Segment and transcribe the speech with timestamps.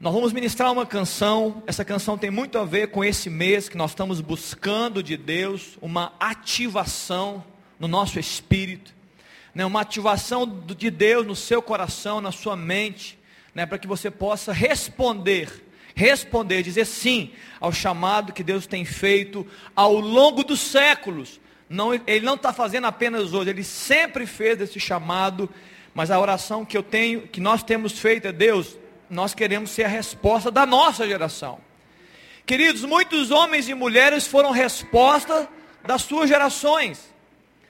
[0.00, 1.60] Nós vamos ministrar uma canção.
[1.66, 5.76] Essa canção tem muito a ver com esse mês que nós estamos buscando de Deus
[5.82, 7.44] uma ativação
[7.80, 8.94] no nosso espírito,
[9.52, 9.66] né?
[9.66, 13.18] uma ativação de Deus no seu coração, na sua mente,
[13.52, 13.66] né?
[13.66, 15.50] para que você possa responder,
[15.96, 19.44] responder, dizer sim ao chamado que Deus tem feito
[19.74, 21.40] ao longo dos séculos.
[21.68, 25.50] Não, ele não está fazendo apenas hoje, ele sempre fez esse chamado,
[25.92, 28.78] mas a oração que eu tenho, que nós temos feito é Deus
[29.10, 31.58] nós queremos ser a resposta da nossa geração.
[32.46, 35.48] Queridos, muitos homens e mulheres foram resposta
[35.84, 37.12] das suas gerações.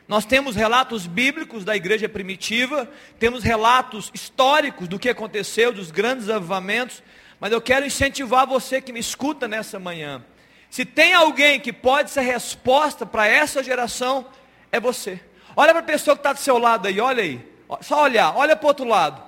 [0.06, 6.30] Nós temos relatos bíblicos da igreja primitiva, temos relatos históricos do que aconteceu, dos grandes
[6.30, 7.02] avivamentos,
[7.38, 10.24] mas eu quero incentivar você que me escuta nessa manhã.
[10.70, 14.26] Se tem alguém que pode ser resposta para essa geração,
[14.72, 15.20] é você.
[15.54, 17.40] Olha para a pessoa que está do seu lado aí, olha aí.
[17.82, 19.27] Só olhar, olha para o outro lado.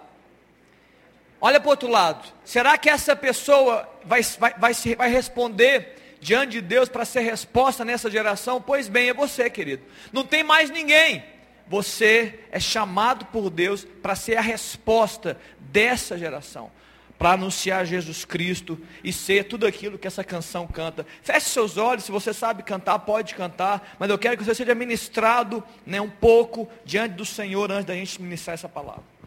[1.41, 2.29] Olha para o outro lado.
[2.45, 7.85] Será que essa pessoa vai, vai, vai, vai responder diante de Deus para ser resposta
[7.85, 8.61] nessa geração?
[8.61, 9.83] Pois bem, é você, querido.
[10.13, 11.25] Não tem mais ninguém.
[11.67, 16.71] Você é chamado por Deus para ser a resposta dessa geração.
[17.19, 21.07] Para anunciar Jesus Cristo e ser tudo aquilo que essa canção canta.
[21.23, 23.97] Feche seus olhos, se você sabe cantar, pode cantar.
[23.99, 27.95] Mas eu quero que você seja ministrado né, um pouco diante do Senhor antes da
[27.95, 29.20] gente ministrar essa palavra.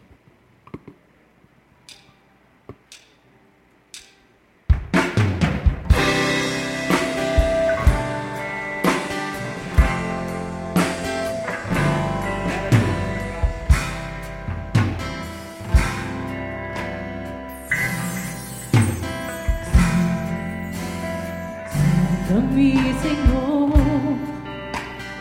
[22.35, 23.69] Ama-me, Senhor,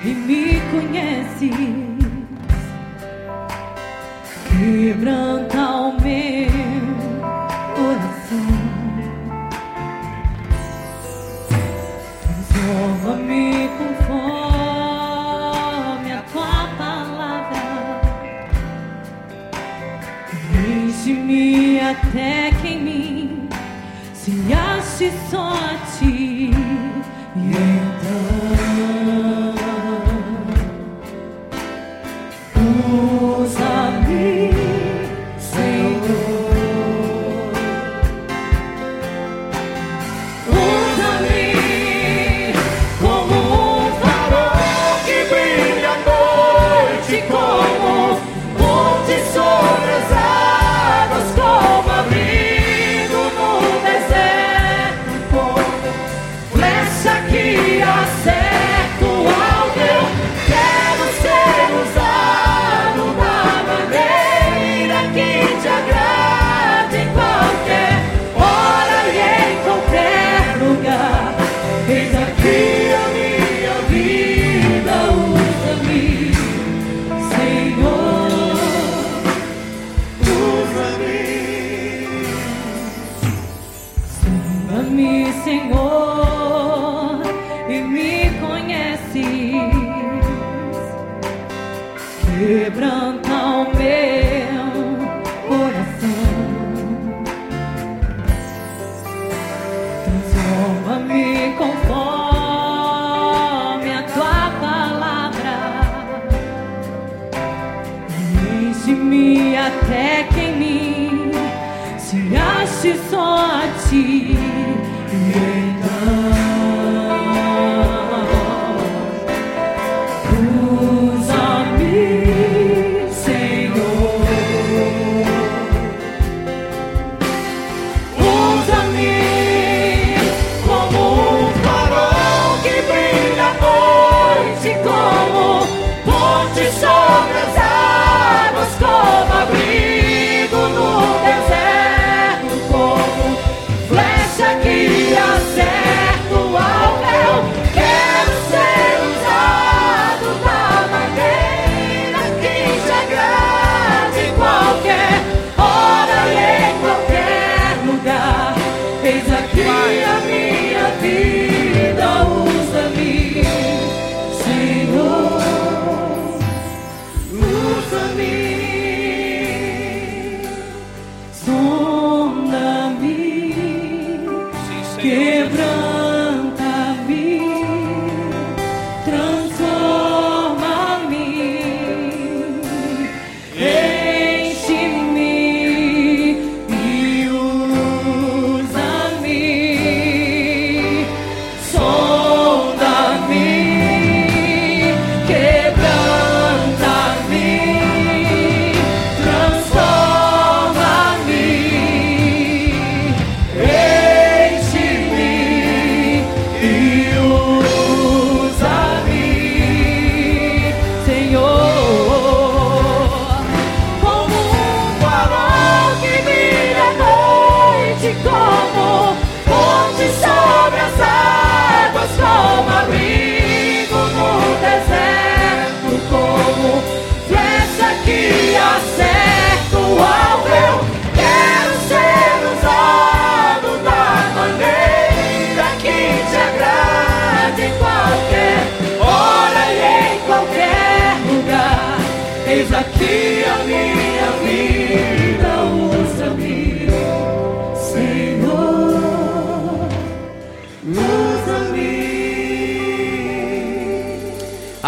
[0.03, 1.53] e me conheces.
[4.49, 6.49] Quebranta o meu
[7.77, 8.62] coração.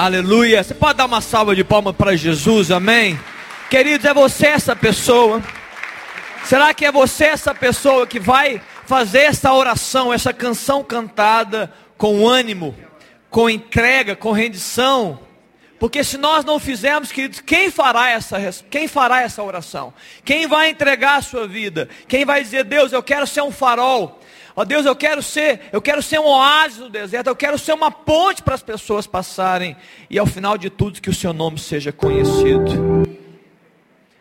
[0.05, 0.63] Aleluia.
[0.63, 3.19] Você pode dar uma salva de palmas para Jesus, amém?
[3.71, 5.43] Queridos, é você essa pessoa?
[6.45, 12.29] Será que é você essa pessoa que vai fazer essa oração, essa canção cantada com
[12.29, 12.77] ânimo,
[13.31, 15.21] com entrega, com rendição?
[15.81, 18.37] Porque se nós não fizermos, queridos, quem fará essa,
[18.69, 19.95] quem fará essa oração?
[20.23, 21.89] Quem vai entregar a sua vida?
[22.07, 24.21] Quem vai dizer, Deus, eu quero ser um farol.
[24.57, 27.73] Ó Deus, eu quero ser, eu quero ser um oásis no deserto, eu quero ser
[27.73, 29.77] uma ponte para as pessoas passarem
[30.09, 33.05] e ao final de tudo que o seu nome seja conhecido.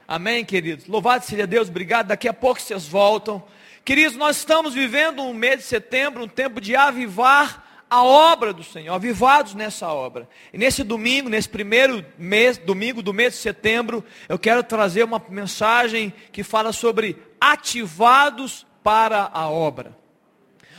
[0.07, 0.87] Amém, queridos?
[0.87, 2.07] Louvado seja Deus, obrigado.
[2.07, 3.43] Daqui a pouco vocês voltam.
[3.85, 8.63] Queridos, nós estamos vivendo um mês de setembro, um tempo de avivar a obra do
[8.63, 10.27] Senhor, avivados nessa obra.
[10.51, 15.21] E nesse domingo, nesse primeiro mês, domingo do mês de setembro, eu quero trazer uma
[15.29, 20.02] mensagem que fala sobre ativados para a obra.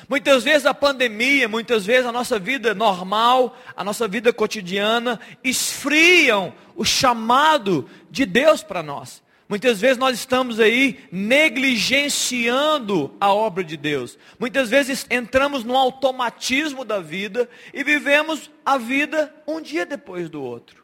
[0.09, 6.53] Muitas vezes a pandemia, muitas vezes a nossa vida normal, a nossa vida cotidiana, esfriam
[6.77, 9.23] o chamado de Deus para nós.
[9.49, 14.19] Muitas vezes nós estamos aí negligenciando a obra de Deus.
[14.39, 20.43] Muitas vezes entramos no automatismo da vida e vivemos a vida um dia depois do
[20.43, 20.83] outro.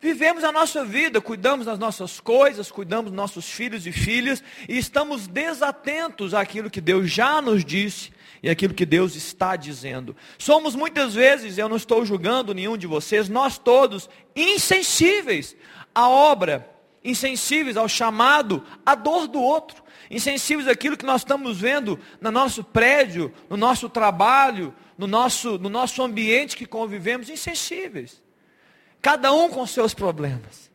[0.00, 4.78] Vivemos a nossa vida, cuidamos das nossas coisas, cuidamos dos nossos filhos e filhas e
[4.78, 10.16] estamos desatentos àquilo que Deus já nos disse e aquilo que Deus está dizendo.
[10.38, 15.56] Somos muitas vezes, eu não estou julgando nenhum de vocês, nós todos insensíveis
[15.94, 16.68] à obra,
[17.04, 22.62] insensíveis ao chamado, à dor do outro, insensíveis àquilo que nós estamos vendo no nosso
[22.62, 28.22] prédio, no nosso trabalho, no nosso, no nosso ambiente que convivemos, insensíveis.
[29.00, 30.65] Cada um com seus problemas.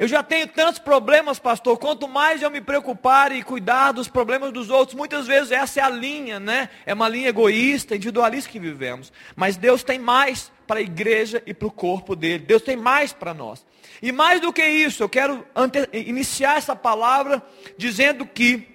[0.00, 1.76] Eu já tenho tantos problemas, pastor.
[1.76, 5.82] Quanto mais eu me preocupar e cuidar dos problemas dos outros, muitas vezes essa é
[5.82, 6.70] a linha, né?
[6.86, 9.12] É uma linha egoísta, individualista que vivemos.
[9.36, 12.46] Mas Deus tem mais para a igreja e para o corpo dele.
[12.46, 13.62] Deus tem mais para nós.
[14.00, 15.46] E mais do que isso, eu quero
[15.92, 17.42] iniciar essa palavra
[17.76, 18.69] dizendo que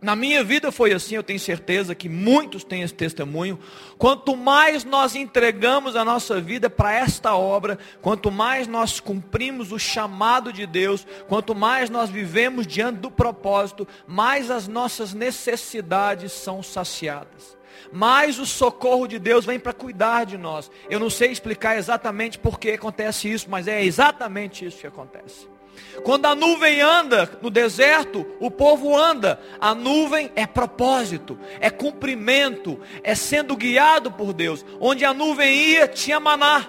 [0.00, 3.58] na minha vida foi assim, eu tenho certeza que muitos têm esse testemunho.
[3.98, 9.78] Quanto mais nós entregamos a nossa vida para esta obra, quanto mais nós cumprimos o
[9.78, 16.62] chamado de Deus, quanto mais nós vivemos diante do propósito, mais as nossas necessidades são
[16.62, 17.58] saciadas.
[17.92, 20.70] Mais o socorro de Deus vem para cuidar de nós.
[20.88, 25.57] Eu não sei explicar exatamente por que acontece isso, mas é exatamente isso que acontece.
[26.04, 29.40] Quando a nuvem anda no deserto, o povo anda.
[29.60, 34.64] A nuvem é propósito, é cumprimento, é sendo guiado por Deus.
[34.80, 36.66] Onde a nuvem ia, tinha maná.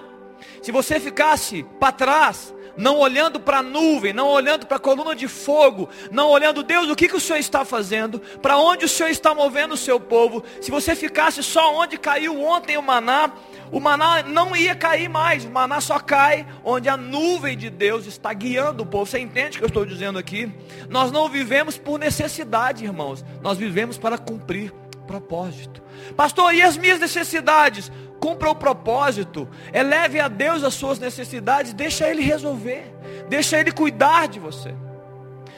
[0.62, 5.14] Se você ficasse para trás, não olhando para a nuvem, não olhando para a coluna
[5.14, 8.88] de fogo, não olhando, Deus, o que, que o Senhor está fazendo, para onde o
[8.88, 13.32] Senhor está movendo o seu povo, se você ficasse só onde caiu ontem o maná,
[13.70, 18.06] o maná não ia cair mais, o maná só cai onde a nuvem de Deus
[18.06, 19.06] está guiando o povo.
[19.06, 20.50] Você entende o que eu estou dizendo aqui?
[20.88, 24.72] Nós não vivemos por necessidade, irmãos, nós vivemos para cumprir
[25.10, 25.82] propósito.
[26.16, 27.90] Pastor, e as minhas necessidades?
[28.20, 32.94] Cumpra o propósito, eleve a Deus as suas necessidades, deixa Ele resolver,
[33.28, 34.74] deixa Ele cuidar de você.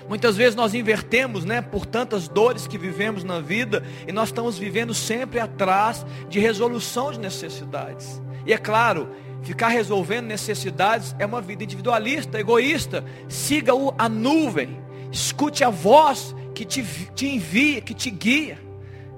[0.09, 4.59] Muitas vezes nós invertemos, né, por tantas dores que vivemos na vida, e nós estamos
[4.59, 8.23] vivendo sempre atrás de resolução de necessidades.
[8.47, 9.11] E é claro,
[9.43, 13.05] ficar resolvendo necessidades é uma vida individualista, egoísta.
[13.29, 14.81] Siga a nuvem,
[15.11, 16.83] escute a voz que te,
[17.15, 18.72] te envia, que te guia.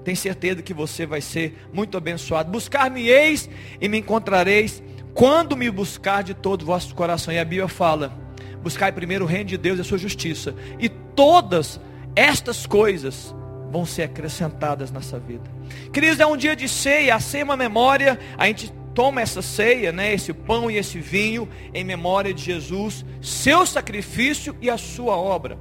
[0.05, 2.51] Tem certeza que você vai ser muito abençoado.
[2.51, 3.49] Buscar-me-eis
[3.81, 4.81] e me encontrareis
[5.15, 7.33] quando me buscar de todo o vosso coração.
[7.33, 8.15] E a Bíblia fala:
[8.61, 10.53] buscai primeiro o reino de Deus e a sua justiça.
[10.79, 11.81] E todas
[12.15, 13.35] estas coisas
[13.71, 15.49] vão ser acrescentadas nessa vida.
[15.91, 19.41] Queridos, é um dia de ceia, a ceia é uma memória, a gente toma essa
[19.41, 24.77] ceia, né, esse pão e esse vinho em memória de Jesus, seu sacrifício e a
[24.77, 25.57] sua obra.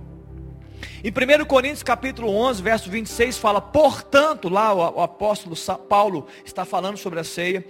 [1.04, 5.54] Em 1 Coríntios capítulo 11, verso 26 fala, portanto, lá o, apóstolo
[5.86, 7.62] Paulo está falando sobre a ceia.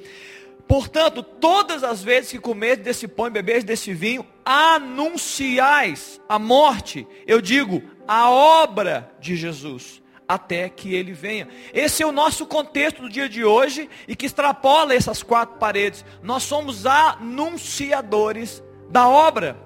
[0.68, 7.08] Portanto, todas as vezes que comeres desse pão e beberes desse vinho, anunciais a morte,
[7.26, 11.48] eu digo, a obra de Jesus, até que ele venha.
[11.72, 16.04] Esse é o nosso contexto do dia de hoje e que extrapola essas quatro paredes.
[16.22, 19.56] Nós somos anunciadores da obra,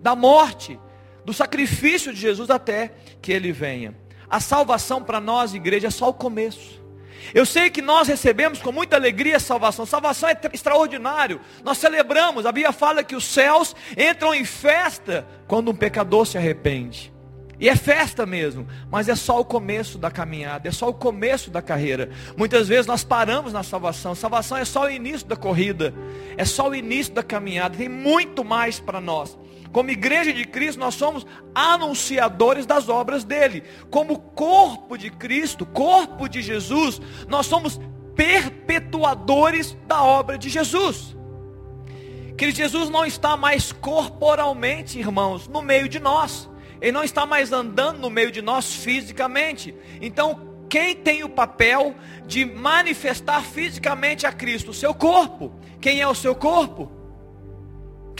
[0.00, 0.80] da morte,
[1.24, 3.94] do sacrifício de Jesus até que ele venha.
[4.28, 6.80] A salvação para nós, igreja, é só o começo.
[7.34, 9.84] Eu sei que nós recebemos com muita alegria a salvação.
[9.84, 11.40] Salvação é extraordinário.
[11.62, 12.46] Nós celebramos.
[12.46, 17.12] A Bíblia fala que os céus entram em festa quando um pecador se arrepende.
[17.60, 21.50] E é festa mesmo, mas é só o começo da caminhada, é só o começo
[21.50, 22.08] da carreira.
[22.34, 24.14] Muitas vezes nós paramos na salvação.
[24.14, 25.92] Salvação é só o início da corrida,
[26.38, 27.76] é só o início da caminhada.
[27.76, 29.38] Tem muito mais para nós.
[29.72, 33.62] Como igreja de Cristo, nós somos anunciadores das obras dele.
[33.88, 37.80] Como corpo de Cristo, corpo de Jesus, nós somos
[38.16, 41.16] perpetuadores da obra de Jesus.
[42.36, 46.50] Que Jesus não está mais corporalmente, irmãos, no meio de nós.
[46.80, 49.74] Ele não está mais andando no meio de nós fisicamente.
[50.00, 51.94] Então, quem tem o papel
[52.26, 54.70] de manifestar fisicamente a Cristo?
[54.70, 55.52] O seu corpo.
[55.80, 56.99] Quem é o seu corpo?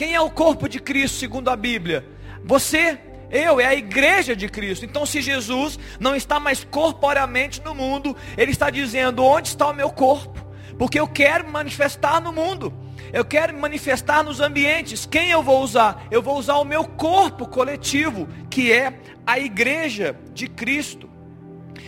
[0.01, 2.03] Quem é o corpo de Cristo, segundo a Bíblia?
[2.43, 2.97] Você,
[3.29, 4.83] eu, é a igreja de Cristo.
[4.83, 9.75] Então, se Jesus não está mais corporeamente no mundo, Ele está dizendo: onde está o
[9.75, 10.43] meu corpo?
[10.75, 12.73] Porque eu quero manifestar no mundo.
[13.13, 15.05] Eu quero manifestar nos ambientes.
[15.05, 16.07] Quem eu vou usar?
[16.09, 18.93] Eu vou usar o meu corpo coletivo, que é
[19.23, 21.07] a igreja de Cristo.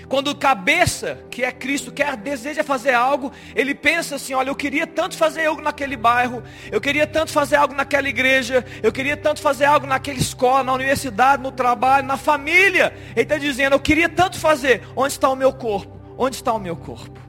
[0.08, 4.56] Quando o cabeça, que é Cristo, quer deseja fazer algo, ele pensa assim: olha, eu
[4.56, 9.18] queria tanto fazer algo naquele bairro, eu queria tanto fazer algo naquela igreja, eu queria
[9.18, 12.94] tanto fazer algo naquela escola, na universidade, no trabalho, na família.
[13.16, 14.84] Ele está dizendo: eu queria tanto fazer.
[14.96, 16.00] Onde está o meu corpo?
[16.18, 17.20] Onde está o meu corpo?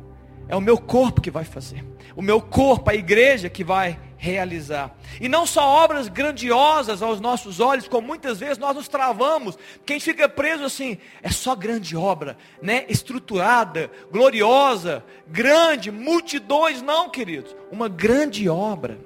[0.48, 1.84] É o meu corpo que vai fazer
[2.16, 4.96] o meu corpo, a igreja que vai realizar.
[5.20, 10.00] E não só obras grandiosas aos nossos olhos, como muitas vezes nós nos travamos, quem
[10.00, 12.86] fica preso assim, é só grande obra, né?
[12.88, 17.54] Estruturada, gloriosa, grande, multidões, não, queridos.
[17.70, 18.98] Uma grande obra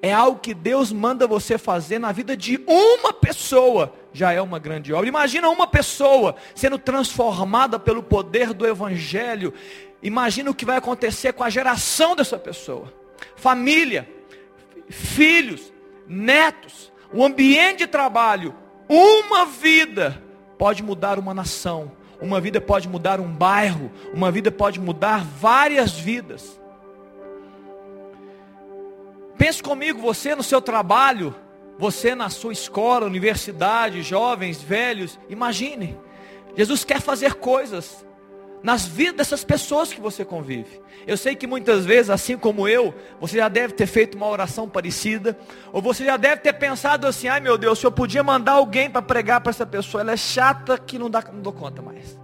[0.00, 4.58] é algo que Deus manda você fazer na vida de uma pessoa, já é uma
[4.58, 5.08] grande obra.
[5.08, 9.52] Imagina uma pessoa sendo transformada pelo poder do evangelho,
[10.02, 12.92] Imagina o que vai acontecer com a geração dessa pessoa.
[13.34, 14.08] Família,
[14.88, 15.72] filhos,
[16.06, 18.54] netos, o ambiente de trabalho,
[18.88, 20.22] uma vida
[20.58, 25.92] pode mudar uma nação, uma vida pode mudar um bairro, uma vida pode mudar várias
[25.92, 26.60] vidas.
[29.36, 31.34] Pense comigo, você no seu trabalho,
[31.78, 35.96] você na sua escola, universidade, jovens, velhos, imagine.
[36.56, 38.04] Jesus quer fazer coisas
[38.62, 40.80] nas vidas dessas pessoas que você convive.
[41.06, 44.68] Eu sei que muitas vezes, assim como eu, você já deve ter feito uma oração
[44.68, 45.38] parecida,
[45.72, 48.90] ou você já deve ter pensado assim: ai meu Deus, se eu podia mandar alguém
[48.90, 52.18] para pregar para essa pessoa, ela é chata que não, dá, não dou conta mais.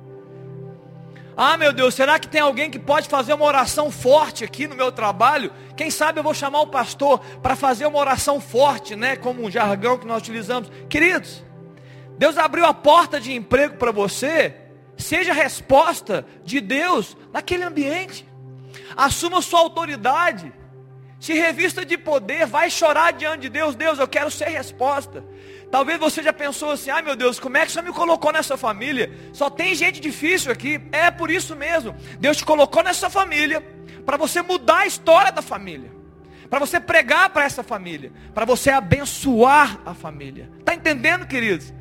[1.36, 4.74] Ah meu Deus, será que tem alguém que pode fazer uma oração forte aqui no
[4.74, 5.50] meu trabalho?
[5.76, 9.16] Quem sabe eu vou chamar o pastor para fazer uma oração forte, né?
[9.16, 10.70] Como um jargão que nós utilizamos.
[10.90, 11.42] Queridos,
[12.18, 14.61] Deus abriu a porta de emprego para você
[14.96, 18.26] Seja a resposta de Deus naquele ambiente.
[18.96, 20.52] Assuma sua autoridade.
[21.18, 23.76] Se revista de poder, vai chorar diante de Deus.
[23.76, 25.24] Deus, eu quero ser resposta.
[25.70, 28.56] Talvez você já pensou assim: ai meu Deus, como é que você me colocou nessa
[28.56, 29.10] família?
[29.32, 30.80] Só tem gente difícil aqui.
[30.90, 31.94] É por isso mesmo.
[32.18, 33.64] Deus te colocou nessa família
[34.04, 35.92] para você mudar a história da família.
[36.50, 38.12] Para você pregar para essa família.
[38.34, 40.50] Para você abençoar a família.
[40.58, 41.72] Está entendendo, queridos?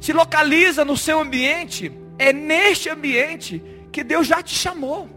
[0.00, 5.08] Se localiza no seu ambiente é neste ambiente que Deus já te chamou.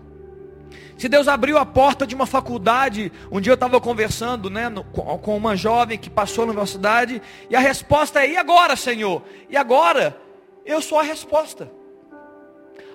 [0.98, 4.84] Se Deus abriu a porta de uma faculdade, um dia eu estava conversando né, no,
[4.84, 9.22] com uma jovem que passou na universidade, e a resposta é: e agora, Senhor?
[9.50, 10.18] E agora?
[10.66, 11.72] Eu sou a resposta.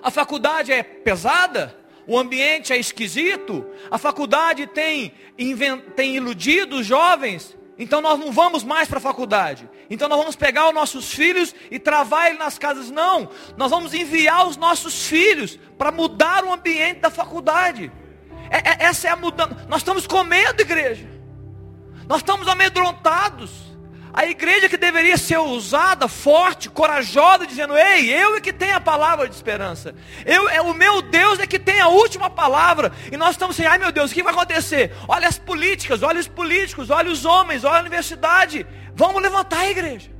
[0.01, 1.75] A faculdade é pesada,
[2.07, 5.13] o ambiente é esquisito, a faculdade tem,
[5.95, 9.67] tem iludido os jovens, então nós não vamos mais para a faculdade.
[9.89, 12.91] Então nós vamos pegar os nossos filhos e travar eles nas casas.
[12.91, 13.27] Não.
[13.57, 17.91] Nós vamos enviar os nossos filhos para mudar o ambiente da faculdade.
[18.51, 19.65] É, é, essa é a mudança.
[19.67, 21.09] Nós estamos com medo, igreja.
[22.07, 23.70] Nós estamos amedrontados.
[24.13, 28.81] A igreja que deveria ser usada, forte, corajosa, dizendo: Ei, eu é que tenho a
[28.81, 29.95] palavra de esperança.
[30.25, 32.91] Eu, é, o meu Deus é que tem a última palavra.
[33.11, 34.93] E nós estamos assim: ai meu Deus, o que vai acontecer?
[35.07, 38.65] Olha as políticas, olha os políticos, olha os homens, olha a universidade.
[38.93, 40.11] Vamos levantar a igreja.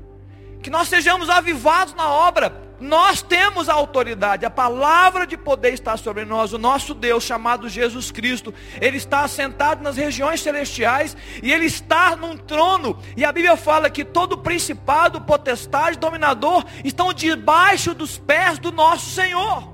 [0.63, 2.70] Que nós sejamos avivados na obra.
[2.81, 6.51] Nós temos a autoridade, a palavra de poder está sobre nós.
[6.51, 12.15] O nosso Deus, chamado Jesus Cristo, Ele está assentado nas regiões celestiais e Ele está
[12.15, 12.97] num trono.
[13.15, 19.11] E a Bíblia fala que todo principado, potestade, dominador estão debaixo dos pés do nosso
[19.11, 19.69] Senhor.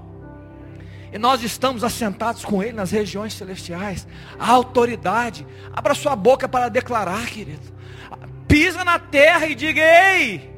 [1.14, 4.06] E nós estamos assentados com Ele nas regiões celestiais.
[4.38, 5.48] A autoridade.
[5.74, 7.74] Abra sua boca para declarar, querido.
[8.50, 10.57] Pisa na terra e diga: Ei,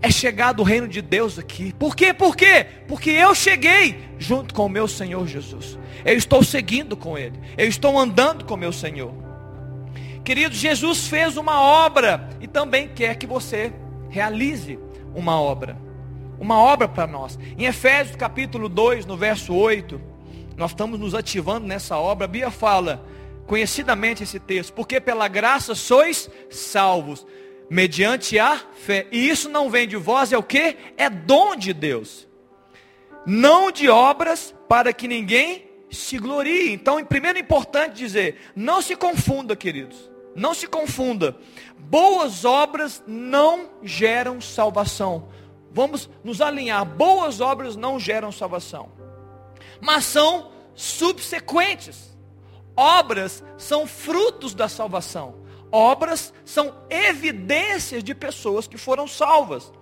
[0.00, 1.72] é chegado o reino de Deus aqui.
[1.72, 2.12] Por quê?
[2.14, 2.66] Por quê?
[2.86, 5.78] Porque eu cheguei junto com o meu Senhor Jesus.
[6.04, 7.38] Eu estou seguindo com Ele.
[7.56, 9.12] Eu estou andando com o meu Senhor.
[10.24, 13.72] Querido, Jesus fez uma obra e também quer que você
[14.10, 14.78] realize
[15.14, 15.88] uma obra
[16.38, 17.38] uma obra para nós.
[17.56, 20.00] Em Efésios capítulo 2, no verso 8,
[20.56, 22.24] nós estamos nos ativando nessa obra.
[22.24, 23.04] A Bíblia fala
[23.46, 27.26] conhecidamente esse texto, porque pela graça sois salvos,
[27.70, 29.06] mediante a fé.
[29.10, 30.76] E isso não vem de vós, é o que?
[30.96, 32.26] É dom de Deus.
[33.26, 36.72] Não de obras para que ninguém se glorie.
[36.72, 40.10] Então, primeiro é importante dizer, não se confunda, queridos.
[40.34, 41.36] Não se confunda.
[41.78, 45.28] Boas obras não geram salvação.
[45.72, 46.84] Vamos nos alinhar.
[46.84, 48.90] Boas obras não geram salvação,
[49.80, 52.16] mas são subsequentes.
[52.76, 55.34] Obras são frutos da salvação.
[55.70, 59.72] Obras são evidências de pessoas que foram salvas.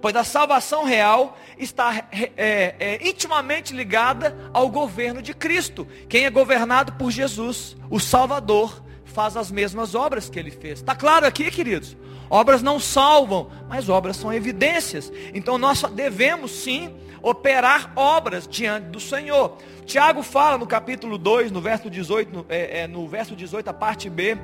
[0.00, 5.86] Pois a salvação real está é, é, intimamente ligada ao governo de Cristo.
[6.08, 10.80] Quem é governado por Jesus, o Salvador, faz as mesmas obras que ele fez.
[10.80, 11.96] Está claro aqui, queridos?
[12.30, 15.12] Obras não salvam, mas obras são evidências.
[15.34, 19.58] Então nós devemos sim operar obras diante do Senhor.
[19.86, 23.72] Tiago fala no capítulo 2, no verso 18, no, é, é, no verso 18, a
[23.72, 24.36] parte B,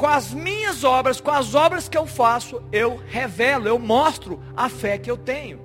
[0.00, 4.66] com as minhas obras, com as obras que eu faço, eu revelo, eu mostro a
[4.66, 5.60] fé que eu tenho.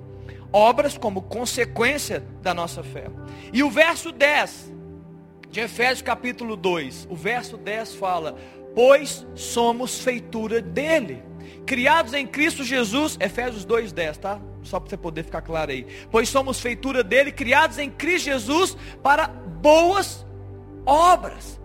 [0.52, 3.06] Obras como consequência da nossa fé.
[3.50, 4.74] E o verso 10
[5.48, 8.36] de Efésios capítulo 2, o verso 10 fala:
[8.74, 11.22] pois somos feitura dele.
[11.64, 14.38] Criados em Cristo Jesus, Efésios 2:10, tá?
[14.62, 15.86] Só para você poder ficar claro aí.
[16.10, 20.26] Pois somos feitura dele, criados em Cristo Jesus para boas
[20.84, 21.58] obras,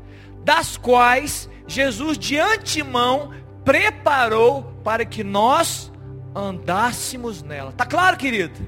[0.46, 3.32] das quais Jesus de antemão
[3.64, 5.92] preparou para que nós
[6.36, 7.72] andássemos nela.
[7.72, 8.60] Tá claro, querido?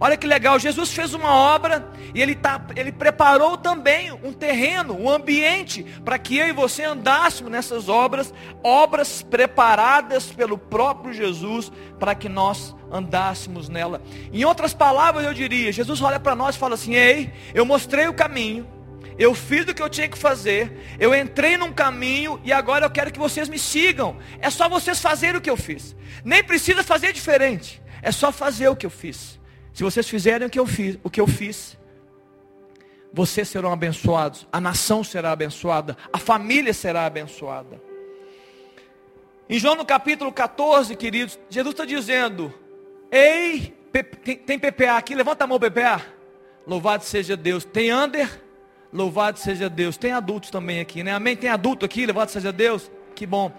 [0.00, 4.98] Olha que legal, Jesus fez uma obra e ele, tá, ele preparou também um terreno,
[4.98, 8.34] um ambiente, para que eu e você andássemos nessas obras,
[8.64, 14.02] obras preparadas pelo próprio Jesus, para que nós andássemos nela.
[14.32, 18.08] Em outras palavras, eu diria: Jesus olha para nós e fala assim: Ei, eu mostrei
[18.08, 18.66] o caminho,
[19.18, 22.90] eu fiz o que eu tinha que fazer, eu entrei num caminho e agora eu
[22.90, 24.16] quero que vocês me sigam.
[24.40, 28.68] É só vocês fazerem o que eu fiz, nem precisa fazer diferente, é só fazer
[28.68, 29.40] o que eu fiz.
[29.72, 31.78] Se vocês fizerem o que eu fiz, o que eu fiz,
[33.12, 37.80] vocês serão abençoados, a nação será abençoada, a família será abençoada.
[39.48, 42.52] Em João no capítulo 14, queridos, Jesus está dizendo:
[43.10, 43.74] Ei,
[44.46, 46.00] tem PPA aqui, levanta a mão PPA.
[46.66, 47.64] Louvado seja Deus.
[47.64, 48.42] Tem under?
[48.92, 49.96] Louvado seja Deus.
[49.96, 51.12] Tem adultos também aqui, né?
[51.12, 51.36] Amém?
[51.36, 52.90] Tem adulto aqui, louvado seja Deus.
[53.14, 53.52] Que bom.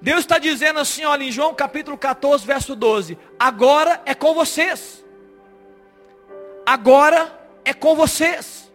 [0.00, 5.04] Deus está dizendo assim, olha, em João capítulo 14, verso 12: Agora é com vocês
[6.64, 7.32] agora
[7.64, 8.72] é com vocês.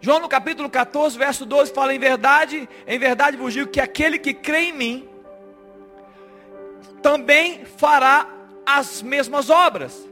[0.00, 4.18] João no capítulo 14, verso 12 fala em verdade, em verdade vos digo que aquele
[4.18, 5.08] que crê em mim
[7.02, 8.28] também fará
[8.64, 10.06] as mesmas obras.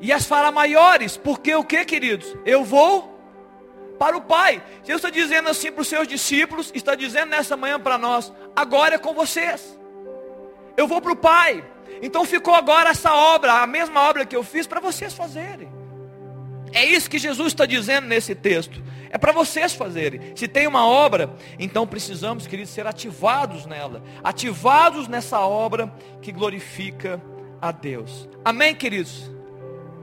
[0.00, 2.36] E as fará maiores, porque o que, queridos?
[2.44, 3.11] Eu vou
[4.02, 4.60] para o Pai.
[4.82, 8.96] Jesus está dizendo assim para os seus discípulos, está dizendo nessa manhã para nós, agora
[8.96, 9.78] é com vocês.
[10.76, 11.64] Eu vou para o Pai.
[12.02, 15.70] Então ficou agora essa obra, a mesma obra que eu fiz, para vocês fazerem.
[16.72, 18.82] É isso que Jesus está dizendo nesse texto.
[19.08, 20.34] É para vocês fazerem.
[20.34, 24.02] Se tem uma obra, então precisamos, queridos, ser ativados nela.
[24.24, 27.22] Ativados nessa obra que glorifica
[27.60, 28.28] a Deus.
[28.44, 29.30] Amém, queridos?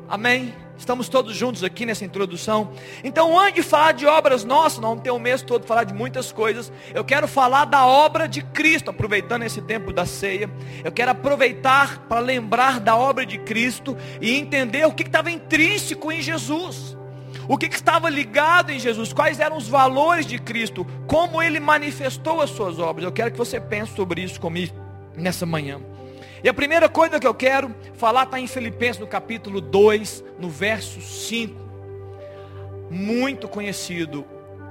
[0.07, 0.55] Amém?
[0.79, 2.71] Estamos todos juntos aqui nessa introdução.
[3.03, 6.31] Então, antes de falar de obras nossas, não tem o mês todo falar de muitas
[6.31, 6.71] coisas.
[6.93, 10.49] Eu quero falar da obra de Cristo, aproveitando esse tempo da ceia.
[10.81, 16.13] Eu quero aproveitar para lembrar da obra de Cristo e entender o que estava intrínseco
[16.13, 16.97] em Jesus.
[17.47, 19.11] O que, que estava ligado em Jesus?
[19.11, 20.87] Quais eram os valores de Cristo?
[21.05, 23.03] Como ele manifestou as suas obras?
[23.03, 24.73] Eu quero que você pense sobre isso comigo
[25.13, 25.81] nessa manhã.
[26.43, 30.49] E a primeira coisa que eu quero falar está em Filipenses no capítulo 2, no
[30.49, 31.53] verso 5.
[32.89, 34.25] Muito conhecido.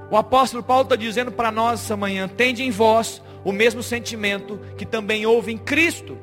[0.09, 4.59] O apóstolo Paulo está dizendo para nós essa manhã: tende em vós o mesmo sentimento
[4.77, 6.17] que também houve em Cristo,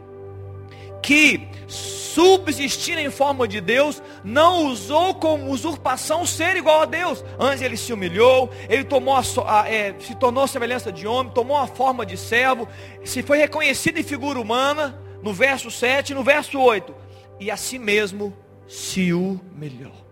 [1.01, 7.25] que, subsistindo em forma de Deus, não usou como usurpação ser igual a Deus.
[7.39, 11.57] Antes ele se humilhou, ele tomou a, a, é, se tornou semelhança de homem, tomou
[11.57, 12.69] a forma de servo,
[13.05, 16.95] se foi reconhecido em figura humana no verso 7 e no verso 8.
[17.39, 20.07] E a si mesmo se humilhou.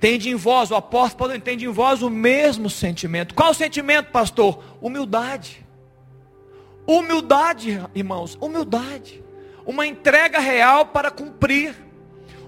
[0.00, 3.34] Tende em vós, o apóstolo Paulo entende em vós o mesmo sentimento.
[3.34, 4.62] Qual sentimento, pastor?
[4.80, 5.66] Humildade.
[6.86, 9.22] Humildade, irmãos, humildade.
[9.66, 11.74] Uma entrega real para cumprir.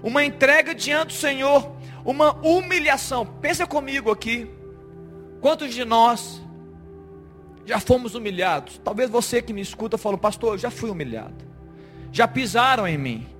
[0.01, 1.71] Uma entrega diante do Senhor.
[2.03, 3.23] Uma humilhação.
[3.23, 4.49] Pensa comigo aqui.
[5.39, 6.41] Quantos de nós
[7.65, 8.81] já fomos humilhados?
[8.83, 11.52] Talvez você que me escuta falou, pastor, eu já fui humilhado.
[12.13, 13.33] Já pisaram em mim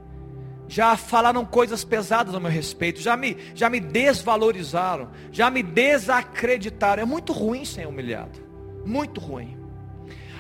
[0.74, 7.04] já falaram coisas pesadas a meu respeito, já me, já me desvalorizaram, já me desacreditaram.
[7.04, 8.40] É muito ruim ser humilhado,
[8.84, 9.56] muito ruim.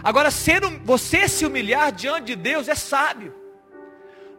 [0.04, 3.34] Agora, ser, você se humilhar diante de Deus é sábio.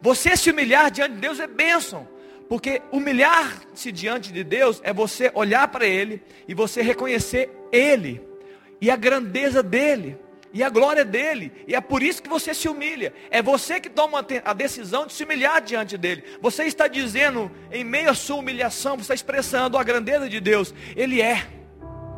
[0.03, 2.09] Você se humilhar diante de Deus é bênção.
[2.49, 8.21] Porque humilhar-se diante de Deus é você olhar para Ele e você reconhecer Ele
[8.81, 10.19] e a grandeza dEle
[10.55, 11.53] e a glória dele.
[11.67, 13.13] E é por isso que você se humilha.
[13.29, 16.23] É você que toma a decisão de se humilhar diante dele.
[16.41, 20.73] Você está dizendo, em meio à sua humilhação, você está expressando a grandeza de Deus.
[20.95, 21.45] Ele é.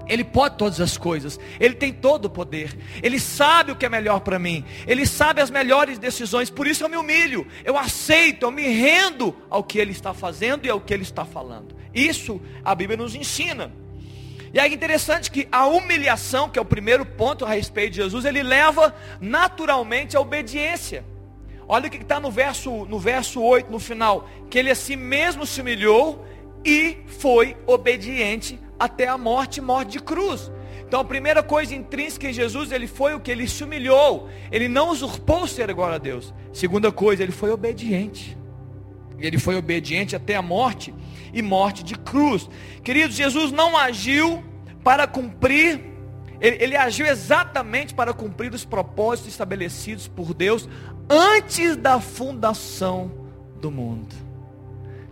[0.06, 1.40] Ele pode todas as coisas.
[1.58, 2.76] Ele tem todo o poder.
[3.02, 4.64] Ele sabe o que é melhor para mim.
[4.86, 6.50] Ele sabe as melhores decisões.
[6.50, 7.46] Por isso eu me humilho.
[7.64, 11.24] Eu aceito, eu me rendo ao que ele está fazendo e ao que ele está
[11.24, 11.74] falando.
[11.94, 13.72] Isso a Bíblia nos ensina.
[14.56, 18.24] E é interessante que a humilhação, que é o primeiro ponto a respeito de Jesus,
[18.24, 21.04] ele leva naturalmente à obediência.
[21.68, 24.26] Olha o que está no verso, no verso 8, no final.
[24.48, 26.24] Que ele a si mesmo se humilhou
[26.64, 30.50] e foi obediente até a morte, morte de cruz.
[30.88, 33.30] Então a primeira coisa intrínseca em Jesus, ele foi o que?
[33.30, 34.30] Ele se humilhou.
[34.50, 36.32] Ele não usurpou ser igual a Deus.
[36.50, 38.38] Segunda coisa, ele foi obediente.
[39.18, 40.94] Ele foi obediente até a morte
[41.32, 42.48] e morte de cruz.
[42.82, 44.44] Queridos, Jesus não agiu
[44.84, 45.80] para cumprir,
[46.40, 50.68] ele, ele agiu exatamente para cumprir os propósitos estabelecidos por Deus
[51.08, 53.10] antes da fundação
[53.60, 54.14] do mundo.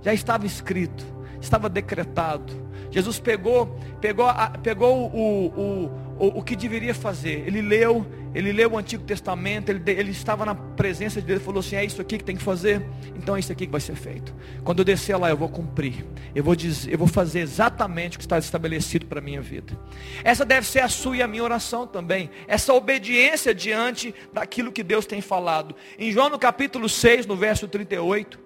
[0.03, 1.05] Já estava escrito,
[1.41, 2.65] estava decretado.
[2.91, 4.27] Jesus pegou, pegou,
[4.63, 7.45] pegou o, o, o, o que deveria fazer.
[7.47, 11.45] Ele leu, ele leu o Antigo Testamento, ele, ele estava na presença de Deus e
[11.45, 12.85] falou assim: é isso aqui que tem que fazer,
[13.17, 14.35] então é isso aqui que vai ser feito.
[14.63, 18.19] Quando eu descer lá, eu vou cumprir, eu vou, dizer, eu vou fazer exatamente o
[18.19, 19.79] que está estabelecido para a minha vida.
[20.23, 24.83] Essa deve ser a sua e a minha oração também, essa obediência diante daquilo que
[24.83, 25.75] Deus tem falado.
[25.99, 28.39] Em João no capítulo 6, no verso 38,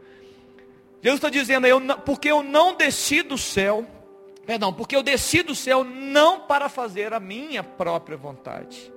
[1.03, 3.87] Deus está dizendo: eu, porque eu não desci do céu,
[4.49, 8.91] perdão, porque eu desci do céu não para fazer a minha própria vontade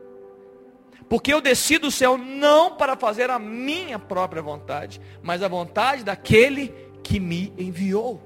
[1.11, 6.05] porque eu desci do céu não para fazer a minha própria vontade, mas a vontade
[6.05, 8.23] daquele que me enviou.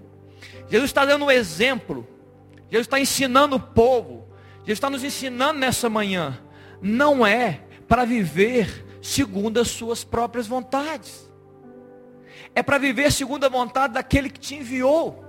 [0.70, 2.08] Jesus está dando um exemplo.
[2.70, 4.28] Jesus está ensinando o povo.
[4.58, 6.40] Jesus está nos ensinando nessa manhã.
[6.80, 11.28] Não é para viver segundo as suas próprias vontades.
[12.54, 15.25] É para viver segundo a vontade daquele que te enviou.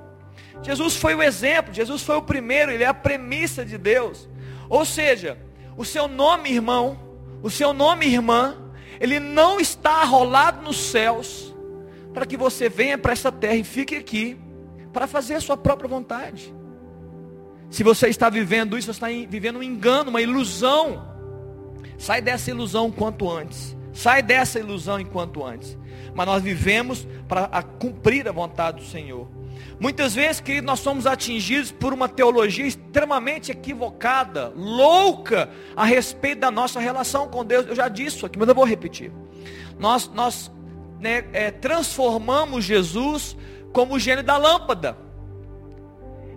[0.62, 4.28] Jesus foi o exemplo, Jesus foi o primeiro, ele é a premissa de Deus.
[4.68, 5.38] Ou seja,
[5.76, 6.98] o seu nome, irmão,
[7.42, 8.56] o seu nome, irmã,
[9.00, 11.54] ele não está arrolado nos céus
[12.12, 14.38] para que você venha para essa terra e fique aqui
[14.92, 16.54] para fazer a sua própria vontade.
[17.68, 21.06] Se você está vivendo isso, você está vivendo um engano, uma ilusão.
[21.98, 23.76] Sai dessa ilusão quanto antes.
[23.92, 25.76] Sai dessa ilusão enquanto antes.
[26.14, 29.28] Mas nós vivemos para cumprir a vontade do Senhor.
[29.78, 36.50] Muitas vezes, querido, nós somos atingidos por uma teologia extremamente equivocada, louca, a respeito da
[36.50, 37.66] nossa relação com Deus.
[37.66, 39.12] Eu já disse isso aqui, mas eu vou repetir.
[39.78, 40.50] Nós, nós
[40.98, 43.36] né, é, transformamos Jesus
[43.72, 45.05] como o gênio da lâmpada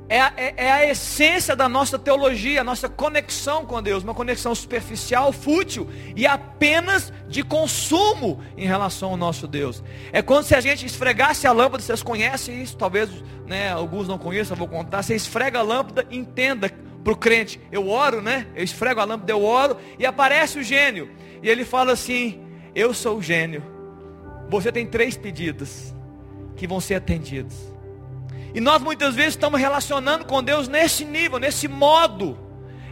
[0.10, 4.16] é a, é, é a, essência da nossa teologia, a nossa conexão com Deus, uma
[4.16, 9.84] conexão superficial, fútil e apenas de consumo em relação ao nosso Deus.
[10.12, 13.10] É como se a gente esfregasse a lâmpada, vocês conhecem isso, talvez
[13.46, 15.04] né, alguns não conheçam, eu vou contar.
[15.04, 16.72] Você esfrega a lâmpada, entenda
[17.04, 18.48] para o crente, eu oro, né?
[18.56, 21.10] Eu esfrego a lâmpada, eu oro, e aparece o gênio.
[21.42, 22.44] E ele fala assim:
[22.74, 23.64] Eu sou o gênio.
[24.50, 25.94] Você tem três pedidos
[26.56, 27.56] que vão ser atendidos.
[28.54, 32.38] E nós muitas vezes estamos relacionando com Deus nesse nível, nesse modo.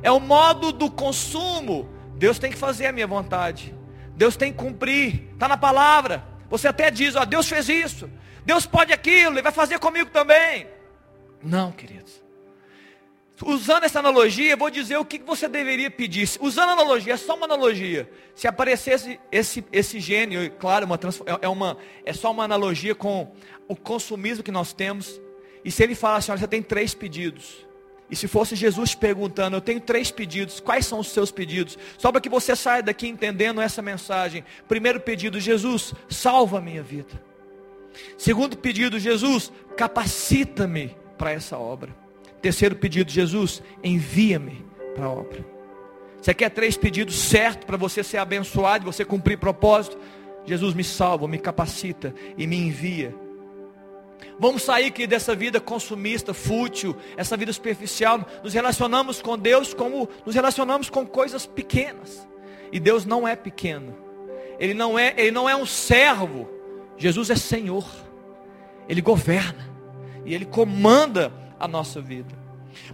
[0.04, 1.89] É o modo do consumo.
[2.15, 3.74] Deus tem que fazer a minha vontade.
[4.15, 5.30] Deus tem que cumprir.
[5.34, 6.24] Está na palavra.
[6.50, 8.10] Você até diz, ó, Deus fez isso.
[8.46, 10.67] Deus pode aquilo, Ele vai fazer comigo também.
[11.43, 12.24] Não, queridos.
[13.46, 16.28] Usando essa analogia, eu vou dizer o que você deveria pedir.
[16.39, 18.10] Usando analogia, é só uma analogia.
[18.34, 23.32] Se aparecesse esse, esse gênio, claro, uma, é, é, uma, é só uma analogia com
[23.67, 25.22] o consumismo que nós temos
[25.67, 27.67] e se ele falasse, olha, você tem três pedidos.
[28.10, 31.77] E se fosse Jesus perguntando, eu tenho três pedidos, quais são os seus pedidos?
[31.97, 34.45] Só para que você saia daqui entendendo essa mensagem.
[34.65, 37.21] Primeiro pedido, Jesus, salva a minha vida.
[38.17, 41.93] Segundo pedido, Jesus, capacita-me para essa obra.
[42.41, 45.45] Terceiro pedido, Jesus, envia-me para a obra.
[46.21, 49.99] Você quer três pedidos certos para você ser abençoado, você cumprir propósito?
[50.45, 53.26] Jesus me salva, me capacita e me envia.
[54.39, 58.26] Vamos sair aqui dessa vida consumista, fútil, essa vida superficial.
[58.43, 62.28] Nos relacionamos com Deus como nos relacionamos com coisas pequenas.
[62.71, 63.95] E Deus não é pequeno.
[64.60, 66.47] Ele não é, ele não é um servo.
[66.97, 67.86] Jesus é Senhor.
[68.88, 69.67] Ele governa
[70.23, 72.36] e ele comanda a nossa vida.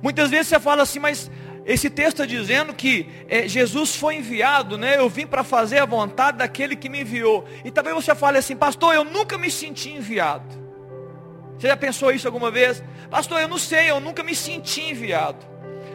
[0.01, 1.29] Muitas vezes você fala assim, mas
[1.65, 4.97] esse texto está dizendo que é, Jesus foi enviado, né?
[4.97, 7.45] Eu vim para fazer a vontade daquele que me enviou.
[7.65, 10.62] E talvez você fale assim, pastor, eu nunca me senti enviado.
[11.63, 12.83] Você já pensou isso alguma vez?
[13.09, 15.45] Pastor, eu não sei, eu nunca me senti enviado.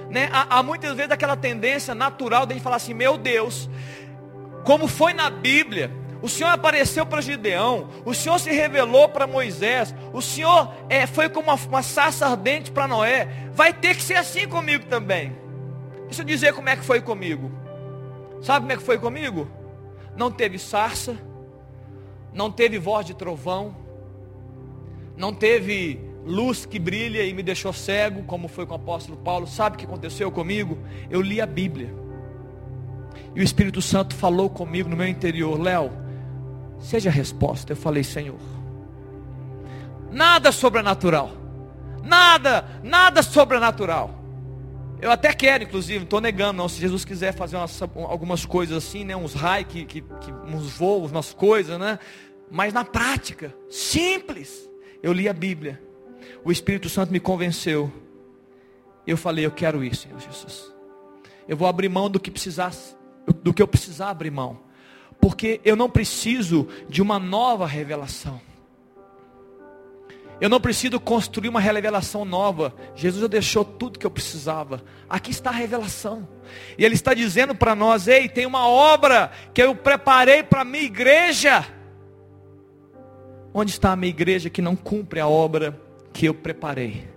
[0.09, 0.31] Né?
[0.33, 3.69] Há, há muitas vezes aquela tendência natural de a gente falar assim, meu Deus,
[4.65, 9.95] como foi na Bíblia, o Senhor apareceu para Gideão, o Senhor se revelou para Moisés,
[10.11, 13.29] o Senhor é, foi como uma, uma sarça ardente para Noé.
[13.53, 15.37] Vai ter que ser assim comigo também.
[16.07, 17.53] Deixa eu dizer como é que foi comigo.
[18.41, 19.47] Sabe como é que foi comigo?
[20.17, 21.15] Não teve sarça,
[22.33, 23.78] não teve voz de trovão,
[25.19, 29.47] não teve luz que brilha e me deixou cego, como foi com o apóstolo Paulo.
[29.47, 30.79] Sabe o que aconteceu comigo?
[31.11, 31.93] Eu li a Bíblia.
[33.35, 35.91] E o Espírito Santo falou comigo no meu interior, Léo,
[36.79, 37.73] seja a resposta.
[37.73, 38.39] Eu falei, Senhor,
[40.11, 41.33] nada sobrenatural.
[42.05, 44.23] Nada, nada sobrenatural.
[45.01, 46.69] Eu até quero, inclusive, não estou negando, não.
[46.69, 49.17] Se Jesus quiser fazer umas, algumas coisas assim, né?
[49.17, 51.99] Uns raios, que, que, que, uns voos, umas coisas, né?
[52.51, 54.68] Mas na prática, simples.
[55.03, 55.81] Eu li a Bíblia.
[56.45, 57.93] O Espírito Santo me convenceu.
[59.07, 60.73] Eu falei, eu quero isso, Senhor Jesus.
[61.47, 62.95] Eu vou abrir mão do que precisasse,
[63.43, 64.61] do que eu precisar abrir mão.
[65.21, 68.41] Porque eu não preciso de uma nova revelação.
[70.41, 72.73] Eu não preciso construir uma revelação nova.
[72.95, 74.85] Jesus já deixou tudo que eu precisava.
[75.09, 76.29] Aqui está a revelação.
[76.77, 80.65] E Ele está dizendo para nós: ei, tem uma obra que eu preparei para a
[80.65, 81.67] minha igreja.
[83.59, 85.81] Onde está a minha igreja que não cumpre a obra
[86.13, 87.09] que eu preparei?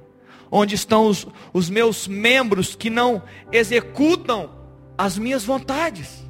[0.49, 4.49] Onde estão os, os meus membros que não executam
[4.97, 6.25] as minhas vontades?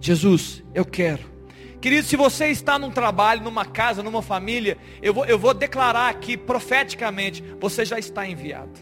[0.00, 1.36] Jesus, eu quero
[1.80, 6.08] Querido, se você está num trabalho, numa casa, numa família, eu vou, eu vou declarar
[6.08, 8.80] aqui profeticamente: você já está enviado.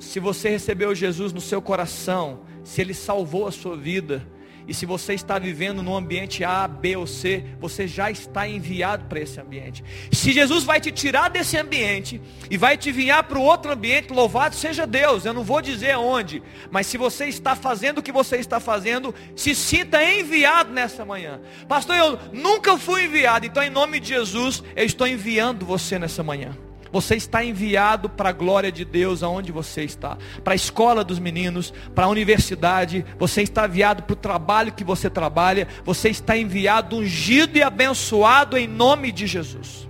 [0.00, 4.26] Se você recebeu Jesus no seu coração, se Ele salvou a sua vida,
[4.66, 9.04] e se você está vivendo no ambiente A, B ou C, você já está enviado
[9.06, 9.84] para esse ambiente.
[10.10, 14.12] Se Jesus vai te tirar desse ambiente e vai te enviar para o outro ambiente,
[14.12, 15.24] louvado seja Deus.
[15.24, 19.14] Eu não vou dizer onde, mas se você está fazendo o que você está fazendo,
[19.36, 21.40] se sinta enviado nessa manhã.
[21.68, 26.22] Pastor, eu nunca fui enviado, então em nome de Jesus, eu estou enviando você nessa
[26.22, 26.56] manhã.
[26.94, 30.16] Você está enviado para a glória de Deus aonde você está.
[30.44, 33.04] Para a escola dos meninos, para a universidade.
[33.18, 35.66] Você está enviado para o trabalho que você trabalha.
[35.84, 39.88] Você está enviado, ungido e abençoado em nome de Jesus.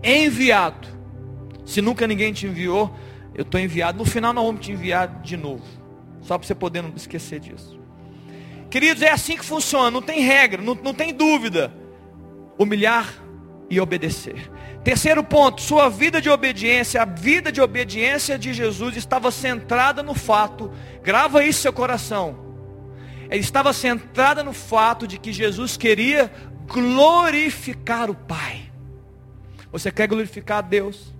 [0.00, 0.86] Enviado.
[1.66, 2.96] Se nunca ninguém te enviou,
[3.34, 3.98] eu estou enviado.
[3.98, 5.64] No final nós vamos te enviar de novo.
[6.20, 7.76] Só para você poder não esquecer disso.
[8.70, 9.90] Queridos, é assim que funciona.
[9.90, 11.74] Não tem regra, não, não tem dúvida.
[12.56, 13.12] Humilhar
[13.68, 14.48] e obedecer.
[14.84, 20.14] Terceiro ponto, sua vida de obediência, a vida de obediência de Jesus estava centrada no
[20.14, 22.46] fato, grava isso seu coração.
[23.30, 26.32] Estava centrada no fato de que Jesus queria
[26.66, 28.72] glorificar o Pai.
[29.70, 31.12] Você quer glorificar a Deus?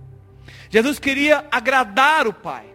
[0.69, 2.65] Jesus queria agradar o Pai.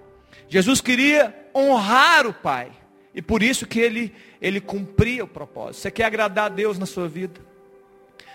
[0.49, 2.71] Jesus queria honrar o Pai.
[3.13, 5.83] E por isso que ele, ele cumpria o propósito.
[5.83, 7.41] Você quer agradar a Deus na sua vida?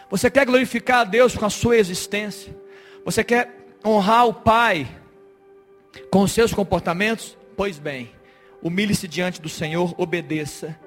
[0.10, 2.56] Você quer glorificar a Deus com a sua existência?
[3.06, 4.88] Você quer honrar o Pai
[6.10, 7.38] com os seus comportamentos?
[7.56, 8.12] Pois bem,
[8.62, 10.78] humilhe-se diante do Senhor, obedeça.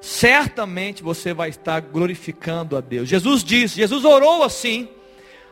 [0.00, 3.08] Certamente você vai estar glorificando a Deus.
[3.08, 4.88] Jesus disse, Jesus orou assim,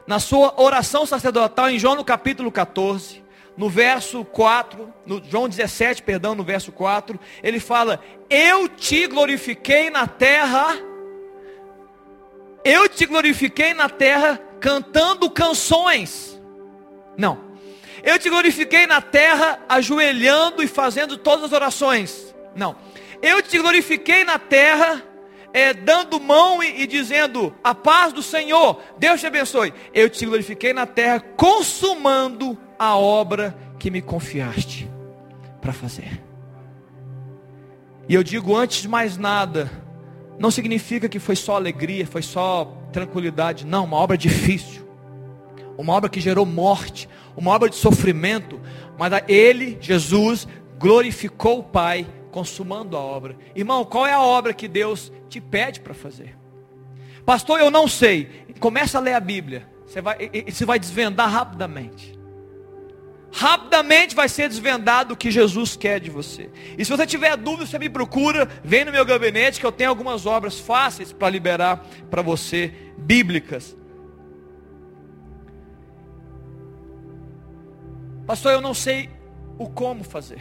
[0.07, 3.25] na sua oração sacerdotal em João no capítulo 14,
[3.57, 9.91] no verso 4, no João 17, perdão, no verso 4, ele fala: Eu te glorifiquei
[9.91, 10.79] na terra
[12.67, 16.37] eu te glorifiquei na terra cantando canções.
[17.17, 17.39] Não.
[18.03, 22.35] Eu te glorifiquei na terra ajoelhando e fazendo todas as orações.
[22.57, 22.75] Não.
[23.23, 25.01] Eu te glorifiquei na terra
[25.53, 28.83] é, dando mão e, e dizendo a paz do Senhor.
[28.99, 29.73] Deus te abençoe.
[29.95, 34.91] Eu te glorifiquei na terra consumando a obra que me confiaste
[35.61, 36.21] para fazer.
[38.09, 39.71] E eu digo antes de mais nada,
[40.39, 43.67] não significa que foi só alegria, foi só tranquilidade.
[43.67, 44.87] Não, uma obra difícil.
[45.79, 48.59] uma obra que gerou morte, uma obra de sofrimento,
[48.99, 53.37] mas ele, Jesus, glorificou o Pai, consumando a obra.
[53.55, 56.37] Irmão, qual é a obra que Deus te pede para fazer?
[57.27, 58.47] Pastor, eu não sei.
[58.59, 59.69] Começa a ler a Bíblia.
[59.87, 62.16] Você vai, você vai desvendar rapidamente.
[63.39, 66.49] Rapidamente vai ser desvendado o que Jesus quer de você.
[66.79, 69.91] E se você tiver dúvida, você me procura, vem no meu gabinete que eu tenho
[69.91, 73.77] algumas obras fáceis para liberar para você, bíblicas.
[78.27, 79.11] Pastor, eu não sei
[79.59, 80.41] o como fazer.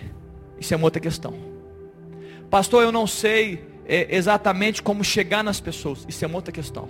[0.57, 1.33] Isso é uma outra questão.
[2.49, 6.05] Pastor, eu não sei é, exatamente como chegar nas pessoas.
[6.07, 6.87] Isso é uma outra questão.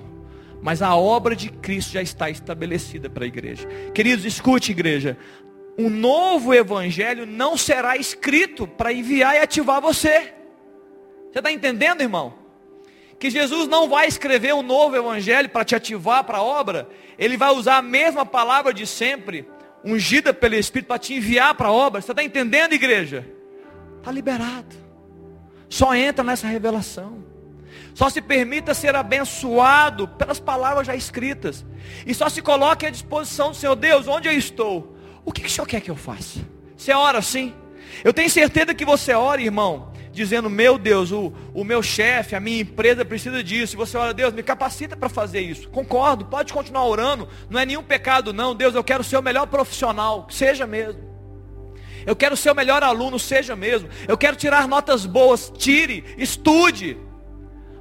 [0.62, 3.68] Mas a obra de Cristo já está estabelecida para a igreja.
[3.92, 5.18] Queridos, escute, igreja.
[5.78, 10.34] Um novo evangelho não será escrito para enviar e ativar você.
[11.32, 12.34] Você está entendendo, irmão?
[13.20, 16.88] Que Jesus não vai escrever um novo evangelho para te ativar para a obra.
[17.18, 19.48] Ele vai usar a mesma palavra de sempre
[19.84, 22.02] ungida pelo Espírito para te enviar para a obra.
[22.02, 23.26] Você está entendendo, igreja?
[23.98, 24.76] Está liberado.
[25.68, 27.24] Só entra nessa revelação.
[27.94, 31.66] Só se permita ser abençoado pelas palavras já escritas.
[32.06, 34.95] E só se coloque à disposição do Senhor Deus, onde eu estou.
[35.26, 36.40] O que, que o Senhor quer que eu faça?
[36.78, 37.54] Você ora assim?
[38.04, 42.40] Eu tenho certeza que você ora, irmão, dizendo, meu Deus, o, o meu chefe, a
[42.40, 43.76] minha empresa precisa disso.
[43.76, 45.68] E você ora, Deus, me capacita para fazer isso.
[45.70, 47.28] Concordo, pode continuar orando.
[47.50, 48.54] Não é nenhum pecado, não.
[48.54, 51.04] Deus, eu quero ser o melhor profissional, seja mesmo.
[52.06, 53.90] Eu quero ser o melhor aluno, seja mesmo.
[54.08, 56.98] Eu quero tirar notas boas, tire, estude.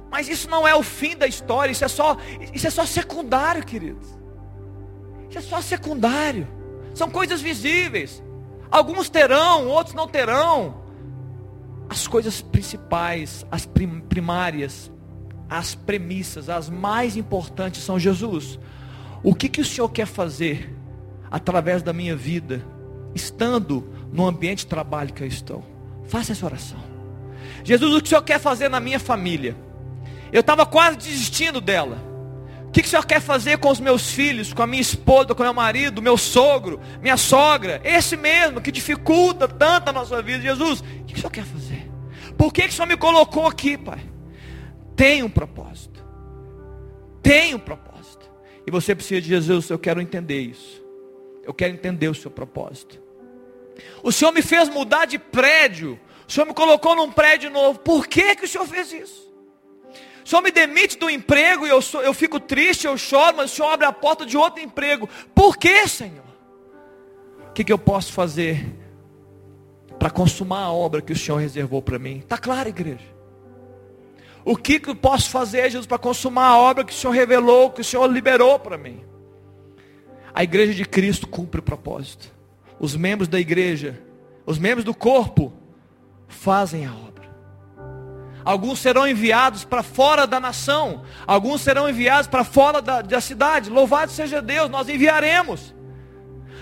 [0.09, 2.17] Mas isso não é o fim da história, isso é só,
[2.53, 4.07] isso é só secundário, queridos.
[5.29, 6.47] Isso é só secundário.
[6.95, 8.23] São coisas visíveis.
[8.71, 10.83] Alguns terão, outros não terão
[11.89, 14.91] as coisas principais, as prim primárias,
[15.49, 18.59] as premissas, as mais importantes são Jesus.
[19.21, 20.75] O que, que o Senhor quer fazer
[21.29, 22.65] através da minha vida,
[23.13, 25.63] estando no ambiente de trabalho que eu estou?
[26.07, 26.79] Faça essa oração.
[27.63, 29.55] Jesus, o que o Senhor quer fazer na minha família?
[30.31, 32.14] Eu estava quase desistindo dela.
[32.75, 35.41] Que, que o Senhor quer fazer com os meus filhos, com a minha esposa, com
[35.41, 37.79] o meu marido, meu sogro, minha sogra?
[37.85, 40.41] Esse mesmo que dificulta tanto a nossa vida.
[40.41, 41.89] Jesus, o que, que o Senhor quer fazer?
[42.37, 44.01] Por que, que o Senhor me colocou aqui, Pai?
[44.93, 46.03] Tem um propósito.
[47.23, 48.29] Tem um propósito.
[48.67, 50.83] E você precisa de Jesus, eu quero entender isso.
[51.45, 53.01] Eu quero entender o seu propósito.
[54.03, 55.97] O Senhor me fez mudar de prédio.
[56.27, 57.79] O Senhor me colocou num prédio novo.
[57.79, 59.24] Por que, que o Senhor fez isso?
[60.25, 63.51] O Senhor me demite do emprego e eu, sou, eu fico triste, eu choro, mas
[63.51, 65.07] o Senhor abre a porta de outro emprego.
[65.35, 66.25] Por que, Senhor?
[67.47, 68.65] O que, que eu posso fazer
[70.05, 72.19] para consumar a obra que o Senhor reservou para mim.
[72.19, 73.15] Está claro, igreja?
[74.43, 77.71] O que, que eu posso fazer, Jesus, para consumar a obra que o Senhor revelou,
[77.71, 79.01] que o Senhor liberou para mim?
[80.33, 82.31] A igreja de Cristo cumpre o propósito.
[82.79, 83.99] Os membros da igreja,
[84.45, 85.51] os membros do corpo,
[86.27, 87.04] fazem a obra.
[88.45, 93.71] Alguns serão enviados para fora da nação, alguns serão enviados para fora da, da cidade.
[93.71, 95.73] Louvado seja Deus, nós enviaremos.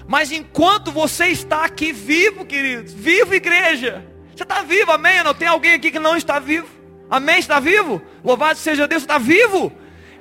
[0.07, 4.05] Mas enquanto você está aqui vivo, queridos, vivo igreja.
[4.33, 5.21] Você está vivo, amém?
[5.23, 6.67] Não tem alguém aqui que não está vivo?
[7.09, 7.37] Amém?
[7.39, 8.01] Está vivo?
[8.23, 9.71] Louvado seja Deus, está vivo?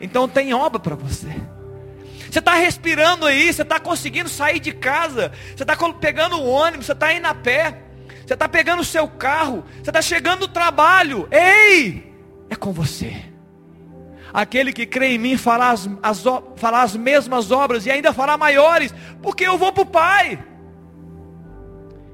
[0.00, 1.28] Então tem obra para você.
[2.28, 6.86] Você está respirando aí, você está conseguindo sair de casa, você está pegando o ônibus,
[6.86, 7.82] você está indo a pé,
[8.26, 11.28] você está pegando o seu carro, você está chegando no trabalho.
[11.30, 12.12] Ei!
[12.48, 13.14] É com você.
[14.32, 16.24] Aquele que crê em mim fará as, as,
[16.56, 20.42] fará as mesmas obras e ainda fará maiores, porque eu vou para o Pai.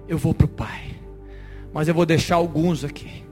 [0.09, 0.97] Eu vou para o Pai,
[1.73, 3.25] mas eu vou deixar alguns aqui,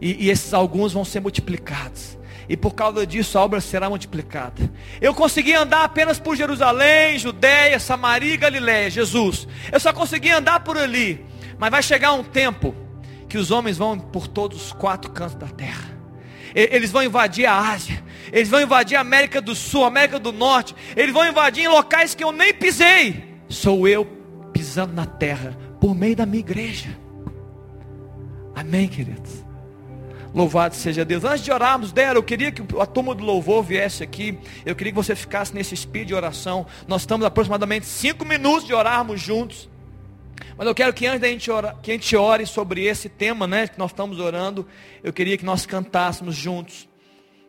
[0.00, 4.70] e, e esses alguns vão ser multiplicados e por causa disso a obra será multiplicada.
[5.00, 9.48] Eu consegui andar apenas por Jerusalém, Judéia, Samaria e Galiléia, Jesus.
[9.72, 11.24] Eu só consegui andar por ali,
[11.58, 12.74] mas vai chegar um tempo
[13.28, 15.92] que os homens vão por todos os quatro cantos da terra.
[16.54, 18.02] Eles vão invadir a Ásia,
[18.32, 21.68] eles vão invadir a América do Sul, a América do Norte, eles vão invadir em
[21.68, 23.24] locais que eu nem pisei.
[23.48, 24.04] Sou eu
[24.52, 26.96] pisando na terra por meio da minha igreja.
[28.54, 29.44] Amém, queridos.
[30.32, 31.22] Louvado seja Deus.
[31.24, 34.36] Antes de orarmos, Dera, eu queria que a turma do louvor viesse aqui.
[34.66, 36.66] Eu queria que você ficasse nesse speed de oração.
[36.88, 39.68] Nós estamos aproximadamente cinco minutos de orarmos juntos.
[40.56, 43.46] Mas eu quero que antes da gente ora, que a gente ore sobre esse tema,
[43.46, 44.66] né, que nós estamos orando,
[45.02, 46.88] eu queria que nós cantássemos juntos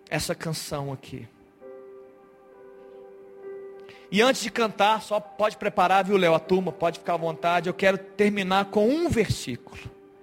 [0.10, 1.28] essa canção aqui.
[4.12, 7.68] E antes de cantar, só pode preparar, viu, Léo, a turma, pode ficar à vontade.
[7.68, 9.78] Eu quero terminar com um versículo,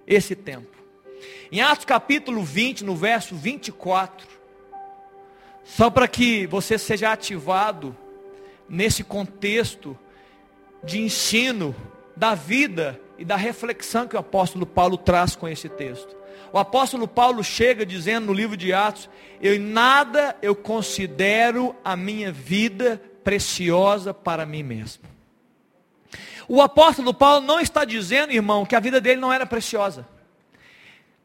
[0.07, 0.79] esse tempo.
[1.51, 4.27] Em Atos capítulo 20, no verso 24,
[5.65, 7.97] só para que você seja ativado
[8.69, 9.99] nesse contexto
[10.83, 11.75] de ensino
[12.17, 16.17] da vida e da reflexão que o apóstolo Paulo traz com esse texto.
[16.53, 19.09] O apóstolo Paulo chega dizendo no livro de Atos:
[19.41, 25.05] Eu em nada eu considero a minha vida preciosa para mim mesmo.
[26.49, 30.07] O apóstolo Paulo não está dizendo, irmão, que a vida dele não era preciosa.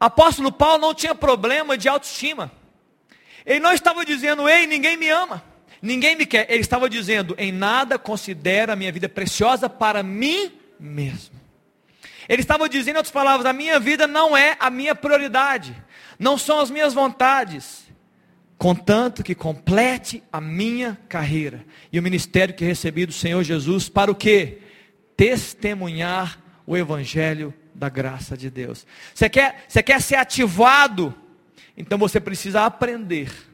[0.00, 2.50] Apóstolo Paulo não tinha problema de autoestima.
[3.44, 5.42] Ele não estava dizendo, ei, ninguém me ama,
[5.82, 6.46] ninguém me quer.
[6.48, 11.34] Ele estava dizendo, em nada considero a minha vida preciosa para mim mesmo.
[12.28, 15.74] Ele estava dizendo, em outras palavras, a minha vida não é a minha prioridade,
[16.18, 17.86] não são as minhas vontades,
[18.58, 24.10] contanto que complete a minha carreira e o ministério que recebi do Senhor Jesus para
[24.10, 24.58] o que?
[25.16, 28.86] Testemunhar o Evangelho da graça de Deus.
[29.14, 31.14] Você quer, você quer ser ativado?
[31.76, 33.47] Então você precisa aprender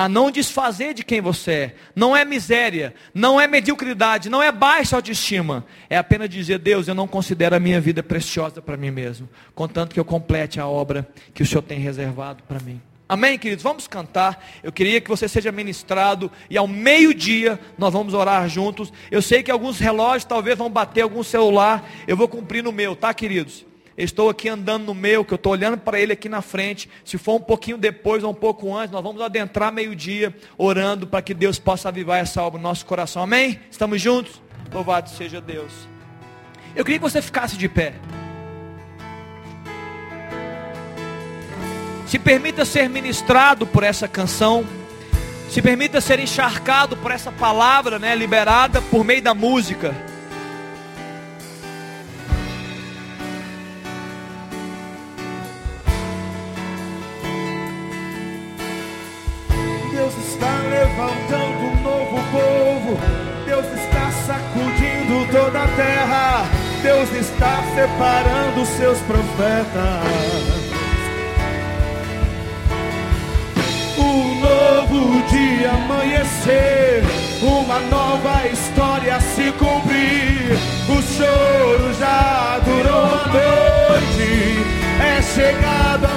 [0.00, 1.74] a não desfazer de quem você é.
[1.94, 5.66] Não é miséria, não é mediocridade, não é baixa autoestima.
[5.90, 9.92] É apenas dizer, Deus, eu não considero a minha vida preciosa para mim mesmo, contanto
[9.92, 12.80] que eu complete a obra que o Senhor tem reservado para mim.
[13.06, 13.62] Amém, queridos?
[13.62, 14.42] Vamos cantar.
[14.62, 18.90] Eu queria que você seja ministrado e ao meio-dia nós vamos orar juntos.
[19.10, 21.86] Eu sei que alguns relógios talvez vão bater algum celular.
[22.06, 23.66] Eu vou cumprir no meu, tá, queridos?
[24.04, 26.88] Estou aqui andando no meu, que eu estou olhando para ele aqui na frente.
[27.04, 31.20] Se for um pouquinho depois ou um pouco antes, nós vamos adentrar meio-dia, orando para
[31.20, 33.22] que Deus possa avivar essa obra no nosso coração.
[33.22, 33.60] Amém?
[33.70, 34.40] Estamos juntos?
[34.72, 35.72] Louvado seja Deus.
[36.74, 37.94] Eu queria que você ficasse de pé.
[42.06, 44.64] Se permita ser ministrado por essa canção.
[45.48, 50.09] Se permita ser encharcado por essa palavra, né, liberada por meio da música.
[61.00, 62.98] Levantando um novo povo.
[63.44, 66.46] Deus está sacudindo toda a terra.
[66.82, 70.60] Deus está separando seus profetas.
[73.98, 77.02] Um novo dia amanhecer,
[77.42, 80.56] uma nova história se cumprir.
[80.88, 84.64] O choro já durou a noite,
[85.02, 86.09] é chegado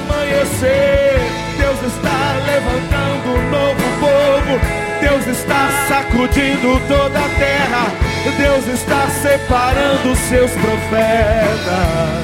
[6.24, 7.92] sacudindo toda a terra.
[8.38, 12.24] Deus está separando seus profetas.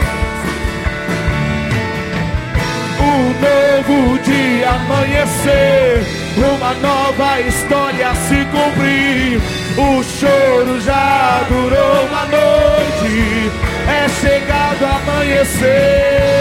[3.02, 6.06] Um novo dia amanhecer,
[6.38, 9.42] uma nova história se cumprir.
[9.78, 13.52] O choro já durou uma noite,
[13.88, 16.40] é chegado amanhecer.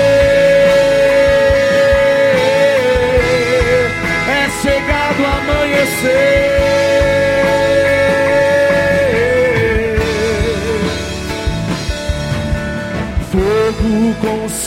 [4.60, 7.17] chegado amanhecer.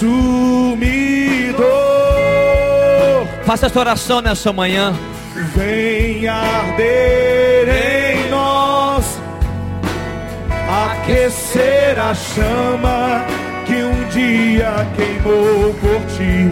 [0.02, 1.62] Consumidor.
[3.46, 4.94] Faça essa oração nessa manhã.
[5.56, 9.20] Vem arder em nós,
[10.90, 13.26] aquecer a chama
[13.66, 16.50] que um dia queimou por ti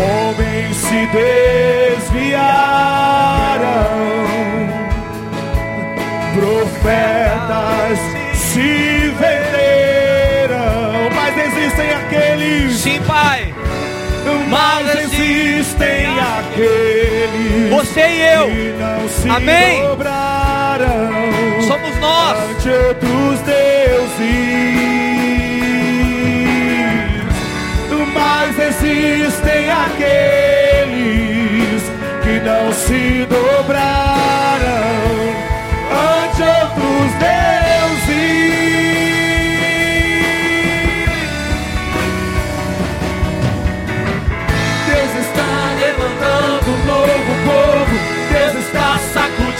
[0.00, 2.40] homens se desviaram,
[6.34, 7.98] profetas
[8.34, 8.89] se
[11.80, 12.76] existem aqueles.
[12.76, 13.54] Sim, Pai.
[14.48, 17.70] Mas existem aqueles.
[17.70, 18.46] Você e eu.
[18.48, 19.82] Que não se Amém.
[19.82, 21.10] dobraram
[21.66, 22.38] Somos nós.
[22.50, 23.80] ante outros deuses.
[28.12, 31.00] mas existem aqueles
[32.22, 34.09] que não se dobraram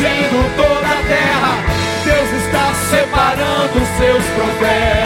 [0.00, 1.58] sacudindo toda a terra,
[2.04, 5.00] Deus está separando seus profetas.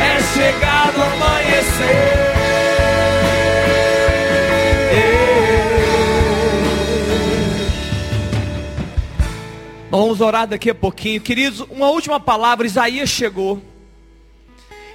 [0.00, 2.24] É chegado amanhecer.
[9.90, 11.20] Vamos orar daqui a pouquinho.
[11.20, 12.66] Queridos, uma última palavra.
[12.66, 13.62] Isaías chegou.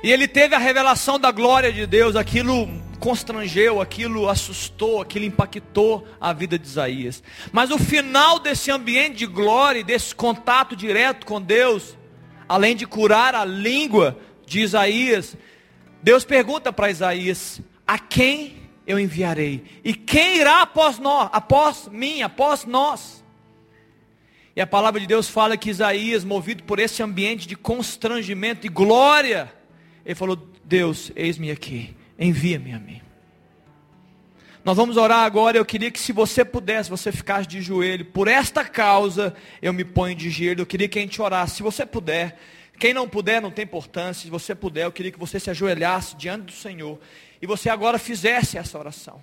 [0.04, 2.16] E ele teve a revelação da glória de Deus.
[2.16, 2.70] Aquilo
[3.00, 7.24] constrangeu, aquilo assustou, aquilo impactou a vida de Isaías.
[7.52, 11.98] Mas o final desse ambiente de glória, desse contato direto com Deus,
[12.48, 15.38] além de curar a língua de Isaías,
[16.02, 19.64] Deus pergunta para Isaías: A quem eu enviarei?
[19.84, 23.24] E quem irá após nós, após mim, após nós?
[24.56, 28.70] E a palavra de Deus fala que Isaías, movido por esse ambiente de constrangimento e
[28.70, 29.54] glória,
[30.06, 33.02] ele falou: Deus, eis-me aqui, envia-me a mim.
[34.64, 35.58] Nós vamos orar agora.
[35.58, 38.06] Eu queria que, se você pudesse, você ficasse de joelho.
[38.06, 40.62] Por esta causa, eu me ponho de joelho.
[40.62, 41.56] Eu queria que a gente orasse.
[41.56, 42.38] Se você puder,
[42.78, 44.24] quem não puder, não tem importância.
[44.24, 47.00] Se você puder, eu queria que você se ajoelhasse diante do Senhor.
[47.42, 49.22] E você agora fizesse essa oração.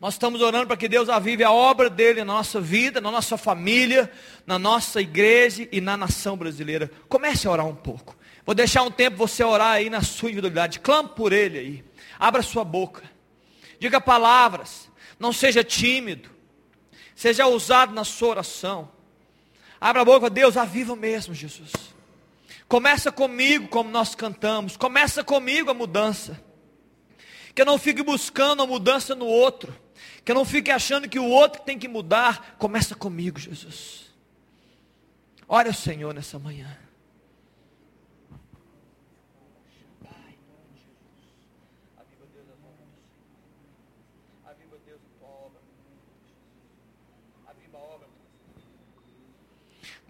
[0.00, 3.36] Nós estamos orando para que Deus avive a obra dele na nossa vida, na nossa
[3.36, 4.10] família,
[4.46, 6.90] na nossa igreja e na nação brasileira.
[7.06, 8.16] Comece a orar um pouco.
[8.44, 10.80] Vou deixar um tempo você orar aí na sua individualidade.
[10.80, 11.84] Clame por ele aí.
[12.18, 13.02] Abra sua boca.
[13.78, 14.90] Diga palavras.
[15.18, 16.30] Não seja tímido.
[17.14, 18.90] Seja ousado na sua oração.
[19.80, 21.72] Abra a boca, Deus, aviva mesmo, Jesus.
[22.68, 24.76] Começa comigo, como nós cantamos.
[24.76, 26.42] Começa comigo a mudança.
[27.54, 29.74] Que eu não fique buscando a mudança no outro.
[30.24, 32.56] Que eu não fique achando que o outro tem que mudar.
[32.58, 34.10] Começa comigo, Jesus.
[35.48, 36.79] Olha o Senhor nessa manhã.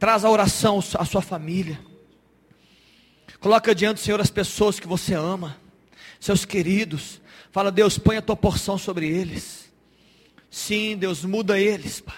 [0.00, 1.78] Traz a oração à sua família.
[3.38, 5.58] Coloca diante do Senhor as pessoas que você ama,
[6.18, 7.20] seus queridos.
[7.52, 9.70] Fala, Deus, põe a tua porção sobre eles.
[10.50, 12.16] Sim, Deus, muda eles, Pai.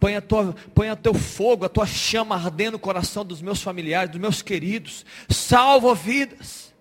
[0.00, 4.10] Põe, a tua, põe teu fogo, a tua chama ardendo no coração dos meus familiares,
[4.10, 5.04] dos meus queridos.
[5.28, 6.72] Salva vidas.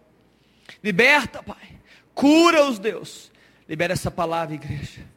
[0.81, 1.77] Liberta, Pai.
[2.13, 3.29] Cura-os, Deus.
[3.67, 5.14] Libera essa palavra, igreja.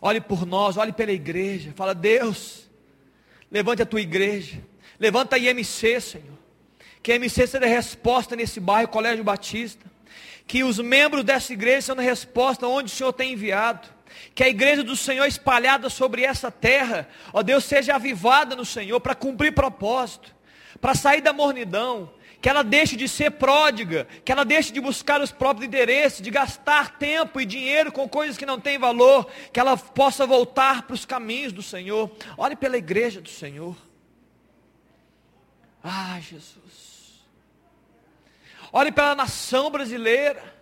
[0.00, 1.72] Olhe por nós, olhe pela igreja.
[1.74, 2.68] Fala, Deus,
[3.50, 4.62] levante a tua igreja.
[4.98, 6.38] Levanta a IMC, Senhor.
[7.02, 9.84] Que a IMC seja resposta nesse bairro, Colégio Batista.
[10.46, 13.88] Que os membros dessa igreja sejam resposta onde o Senhor tem enviado.
[14.34, 18.98] Que a igreja do Senhor espalhada sobre essa terra, ó Deus, seja avivada no Senhor
[19.00, 20.34] para cumprir propósito,
[20.80, 22.10] para sair da mornidão,
[22.40, 26.30] que ela deixe de ser pródiga, que ela deixe de buscar os próprios interesses, de
[26.30, 30.94] gastar tempo e dinheiro com coisas que não têm valor, que ela possa voltar para
[30.94, 32.10] os caminhos do Senhor.
[32.36, 33.76] Olhe pela igreja do Senhor.
[35.82, 37.26] Ah, Jesus.
[38.72, 40.54] Olhe pela nação brasileira.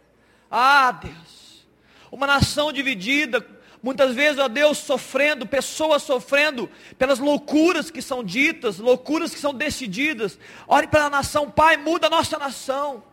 [0.51, 1.67] Ah, Deus.
[2.11, 3.47] Uma nação dividida,
[3.87, 6.69] Muitas vezes, ó Deus, sofrendo, pessoas sofrendo
[6.99, 10.41] pelas loucuras que são ditas, loucuras que são decididas.
[10.67, 13.05] Ore pela nação, Pai, muda a nossa nação.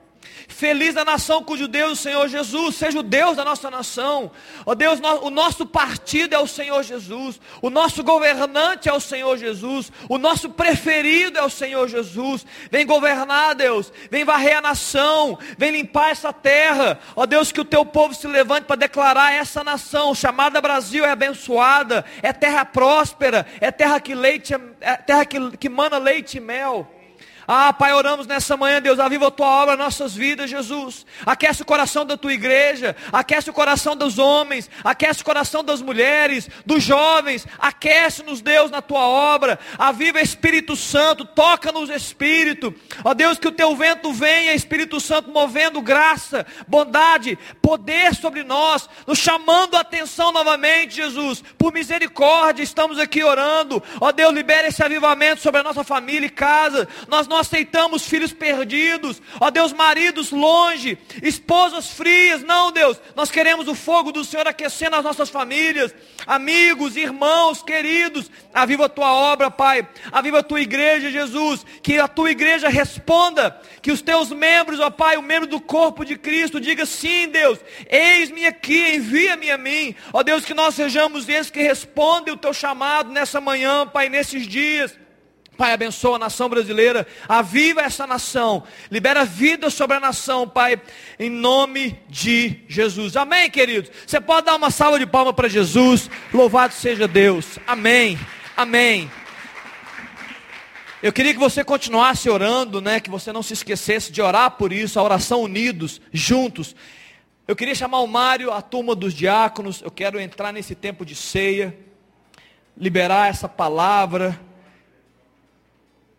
[0.48, 4.32] Feliz a nação cujo Deus, o Senhor Jesus, seja o Deus da nossa nação.
[4.66, 7.40] Ó oh Deus, o nosso partido é o Senhor Jesus.
[7.62, 9.92] O nosso governante é o Senhor Jesus.
[10.08, 12.46] O nosso preferido é o Senhor Jesus.
[12.72, 13.92] Vem governar, Deus.
[14.10, 15.38] Vem varrer a nação.
[15.58, 17.00] Vem limpar essa terra.
[17.16, 21.06] Ó oh Deus, que o teu povo se levante para declarar essa nação chamada Brasil
[21.06, 22.06] é abençoada.
[22.22, 23.46] É terra próspera.
[23.60, 26.88] É terra que leite, é terra que, que mana leite e mel.
[27.48, 31.06] Ah, Pai, oramos nessa manhã, Deus, aviva a tua obra nossas vidas, Jesus.
[31.26, 35.82] Aquece o coração da tua igreja, aquece o coração dos homens, aquece o coração das
[35.82, 39.60] mulheres, dos jovens, aquece-nos, Deus, na tua obra.
[39.78, 42.74] Aviva Espírito Santo, toca-nos, Espírito.
[43.04, 48.90] Ó Deus, que o teu vento venha, Espírito Santo, movendo graça, bondade, poder sobre nós,
[49.06, 51.44] nos chamando a atenção novamente, Jesus.
[51.58, 53.84] Por misericórdia, estamos aqui orando.
[54.00, 56.88] Ó Deus, libere esse avivamento sobre a nossa família e casa.
[57.08, 63.68] Nós não aceitamos filhos perdidos, ó Deus, maridos longe, esposas frias, não, Deus, nós queremos
[63.68, 65.94] o fogo do Senhor aquecendo as nossas famílias,
[66.28, 72.08] amigos, irmãos, queridos, aviva a tua obra, Pai, aviva a tua igreja, Jesus, que a
[72.08, 76.62] tua igreja responda, que os teus membros, ó Pai, o membro do corpo de Cristo,
[76.62, 77.58] diga sim, Deus,
[77.90, 82.54] eis-me aqui, envia-me a mim, ó Deus, que nós sejamos esses que respondem o teu
[82.54, 85.03] chamado nessa manhã, Pai, nesses dias.
[85.58, 90.82] Pai, abençoa a nação brasileira, aviva essa nação, libera vida sobre a nação, Pai,
[91.20, 93.16] em nome de Jesus.
[93.16, 93.92] Amém, queridos?
[94.06, 97.60] Você pode dar uma salva de palmas para Jesus, louvado seja Deus.
[97.68, 98.18] Amém,
[98.58, 99.12] amém.
[101.04, 103.00] Eu queria que você continuasse orando, né?
[103.00, 106.76] Que você não se esquecesse de orar por isso, a oração unidos, juntos.
[107.46, 109.82] Eu queria chamar o Mário, a turma dos diáconos.
[109.82, 111.78] Eu quero entrar nesse tempo de ceia,
[112.76, 114.40] liberar essa palavra.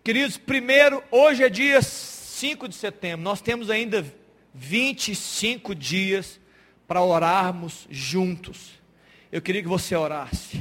[0.05, 4.05] Queridos, primeiro, hoje é dia 5 de setembro, nós temos ainda
[4.53, 6.39] 25 dias
[6.87, 8.73] para orarmos juntos.
[9.33, 10.61] Eu queria que você orasse,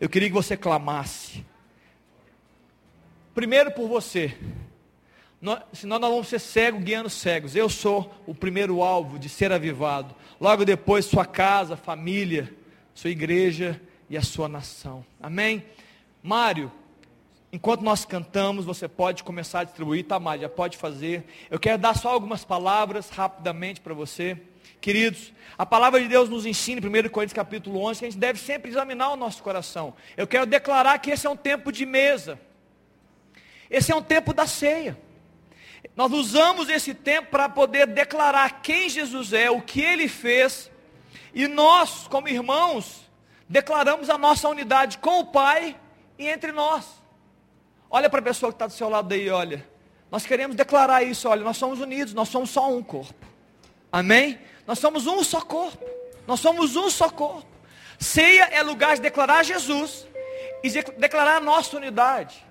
[0.00, 1.44] eu queria que você clamasse.
[3.34, 4.38] Primeiro por você,
[5.40, 7.56] nós, senão nós vamos ser cegos guiando cegos.
[7.56, 10.14] Eu sou o primeiro alvo de ser avivado.
[10.40, 12.54] Logo depois, sua casa, família,
[12.94, 15.04] sua igreja e a sua nação.
[15.20, 15.64] Amém?
[16.22, 16.70] Mário,
[17.54, 20.18] Enquanto nós cantamos, você pode começar a distribuir, tá?
[20.36, 21.24] Já pode fazer.
[21.48, 24.36] Eu quero dar só algumas palavras rapidamente para você.
[24.80, 28.18] Queridos, a palavra de Deus nos ensina, em 1 Coríntios capítulo 11, que a gente
[28.18, 29.94] deve sempre examinar o nosso coração.
[30.16, 32.40] Eu quero declarar que esse é um tempo de mesa.
[33.70, 34.98] Esse é um tempo da ceia.
[35.94, 40.72] Nós usamos esse tempo para poder declarar quem Jesus é, o que ele fez.
[41.32, 43.08] E nós, como irmãos,
[43.48, 45.76] declaramos a nossa unidade com o Pai
[46.18, 47.03] e entre nós.
[47.90, 49.66] Olha para a pessoa que está do seu lado aí, olha.
[50.10, 53.26] Nós queremos declarar isso, olha, nós somos unidos, nós somos só um corpo.
[53.90, 54.38] Amém?
[54.66, 55.84] Nós somos um só corpo.
[56.26, 57.48] Nós somos um só corpo.
[57.98, 60.06] Ceia é lugar de declarar Jesus
[60.62, 62.44] e declarar a nossa unidade.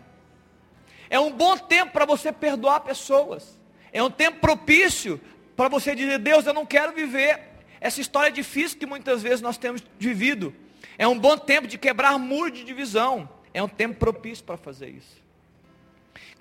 [1.09, 3.59] É um bom tempo para você perdoar pessoas.
[3.91, 5.19] É um tempo propício
[5.55, 7.39] para você dizer, Deus, eu não quero viver
[7.79, 10.53] essa história difícil que muitas vezes nós temos vivido.
[10.97, 13.29] É um bom tempo de quebrar muro de divisão.
[13.53, 15.22] É um tempo propício para fazer isso.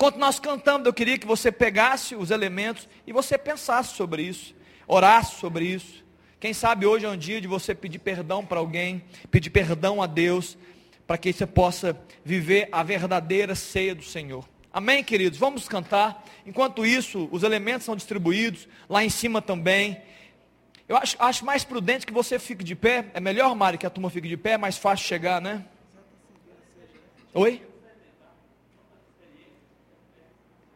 [0.02, 4.52] Enquanto nós cantamos, eu queria que você pegasse os elementos e você pensasse sobre isso,
[4.84, 6.04] orasse sobre isso.
[6.40, 10.08] Quem sabe hoje é um dia de você pedir perdão para alguém, pedir perdão a
[10.08, 10.58] Deus,
[11.06, 14.44] para que você possa viver a verdadeira ceia do Senhor.
[14.72, 15.38] Amém, queridos?
[15.38, 16.26] Vamos cantar.
[16.44, 20.02] Enquanto isso, os elementos são distribuídos, lá em cima também.
[20.88, 23.06] Eu acho, acho mais prudente que você fique de pé.
[23.14, 25.64] É melhor, Mari, que a turma fique de pé, é mais fácil chegar, né?
[27.32, 27.62] Oi?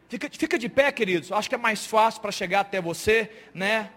[0.08, 1.32] Fica, fica de pé, queridos.
[1.32, 3.90] Acho que é mais fácil para chegar até você, né?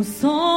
[0.00, 0.49] O sol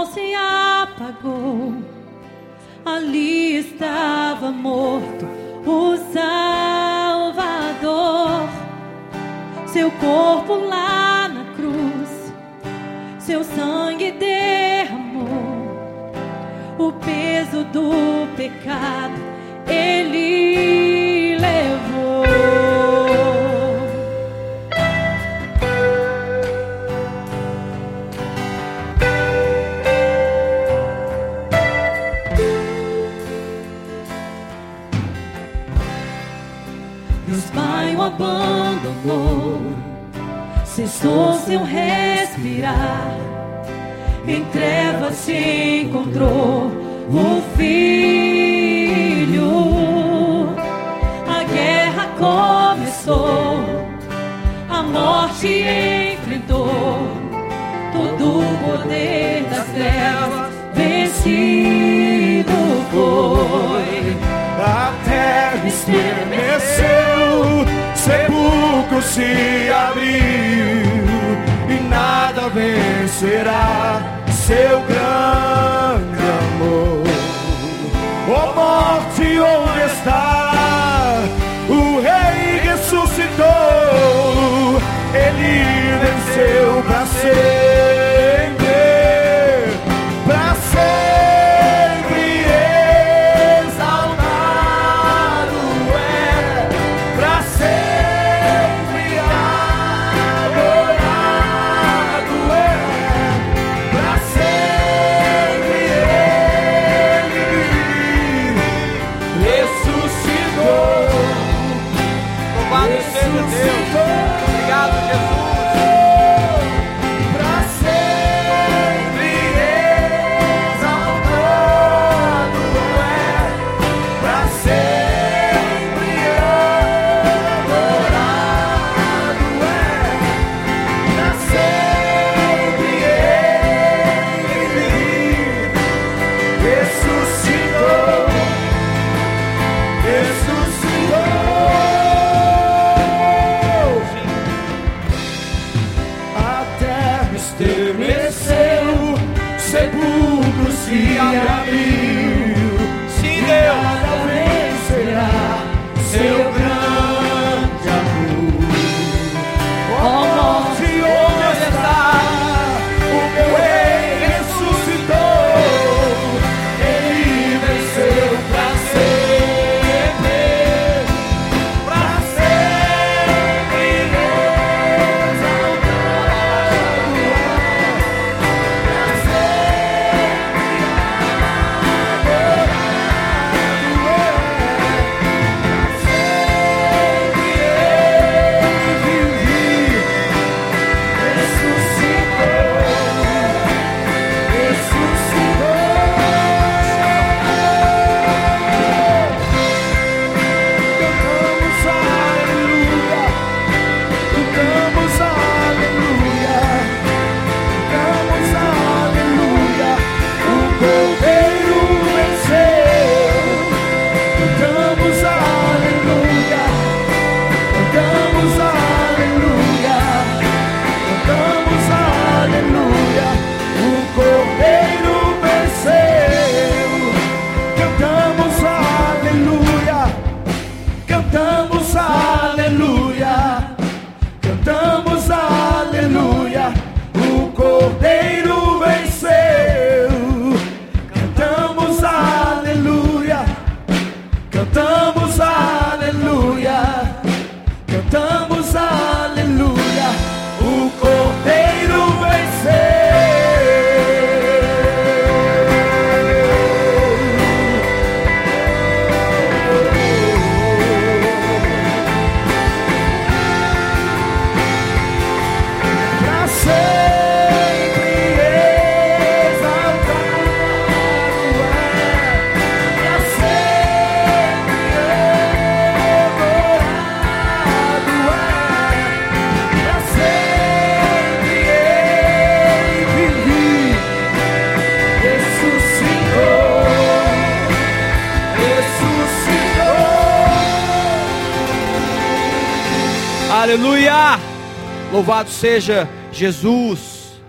[295.24, 297.40] Louvado seja Jesus.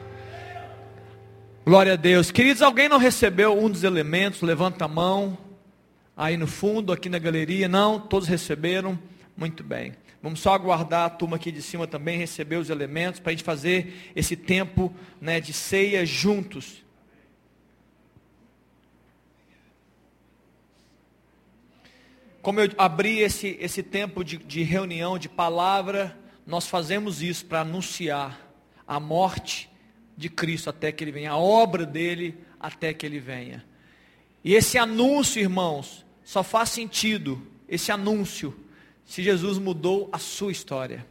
[1.67, 2.31] Glória a Deus.
[2.31, 4.43] Queridos, alguém não recebeu um dos elementos?
[4.43, 5.37] Levanta a mão.
[6.17, 7.67] Aí no fundo, aqui na galeria.
[7.67, 8.97] Não, todos receberam.
[9.37, 9.93] Muito bem.
[10.23, 13.43] Vamos só aguardar a turma aqui de cima também receber os elementos para a gente
[13.43, 16.81] fazer esse tempo né, de ceia juntos.
[22.41, 26.17] Como eu abri esse, esse tempo de, de reunião, de palavra,
[26.47, 28.41] nós fazemos isso para anunciar
[28.87, 29.71] a morte
[30.17, 33.65] de Cristo até que ele venha, a obra dele até que ele venha.
[34.43, 38.55] E esse anúncio, irmãos, só faz sentido, esse anúncio,
[39.05, 41.07] se Jesus mudou a sua história,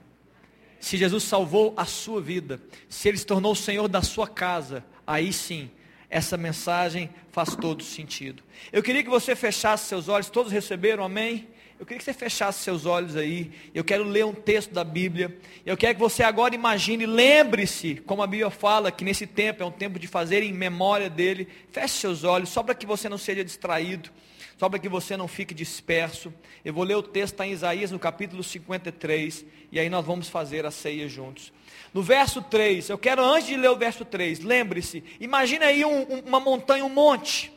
[0.80, 4.86] se Jesus salvou a sua vida, se ele se tornou o Senhor da sua casa,
[5.06, 5.70] aí sim
[6.10, 8.44] essa mensagem faz todo sentido.
[8.72, 11.48] Eu queria que você fechasse seus olhos, todos receberam, amém?
[11.84, 13.52] Eu queria que você fechasse seus olhos aí.
[13.76, 15.38] Eu quero ler um texto da Bíblia.
[15.66, 19.66] Eu quero que você agora imagine, lembre-se, como a Bíblia fala, que nesse tempo é
[19.66, 21.46] um tempo de fazer em memória dele.
[21.74, 24.10] Feche seus olhos, só para que você não seja distraído,
[24.58, 26.34] só para que você não fique disperso.
[26.64, 30.30] Eu vou ler o texto está em Isaías no capítulo 53, e aí nós vamos
[30.30, 31.52] fazer a ceia juntos.
[31.94, 36.14] No verso 3, eu quero antes de ler o verso 3, lembre-se, imagine aí um,
[36.14, 37.52] um, uma montanha, um monte.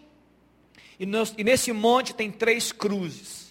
[0.98, 1.04] E,
[1.38, 3.45] e nesse monte tem três cruzes.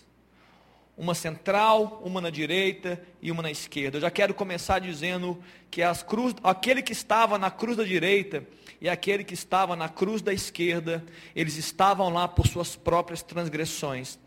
[0.97, 3.97] Uma central, uma na direita e uma na esquerda.
[3.97, 5.37] Eu já quero começar dizendo
[5.69, 8.45] que as cruz, aquele que estava na cruz da direita
[8.79, 11.03] e aquele que estava na cruz da esquerda,
[11.35, 14.17] eles estavam lá por suas próprias transgressões.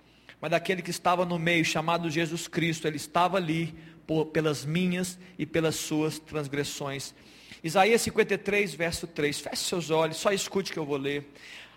[0.40, 3.74] Mas daquele que estava no meio, chamado Jesus Cristo, ele estava ali
[4.06, 7.14] por, pelas minhas e pelas suas transgressões.
[7.62, 9.40] Isaías 53, verso 3.
[9.40, 11.32] Feche seus olhos, só escute que eu vou ler.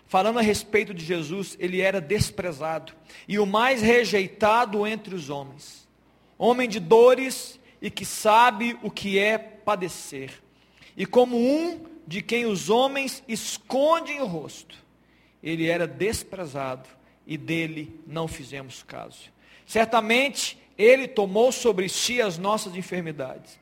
[0.06, 2.92] Falando a respeito de Jesus, ele era desprezado
[3.26, 5.88] e o mais rejeitado entre os homens.
[6.36, 10.42] Homem de dores e que sabe o que é padecer.
[10.96, 14.76] E como um de quem os homens escondem o rosto,
[15.42, 16.88] ele era desprezado
[17.26, 19.32] e dele não fizemos caso.
[19.64, 23.60] Certamente ele tomou sobre si as nossas enfermidades.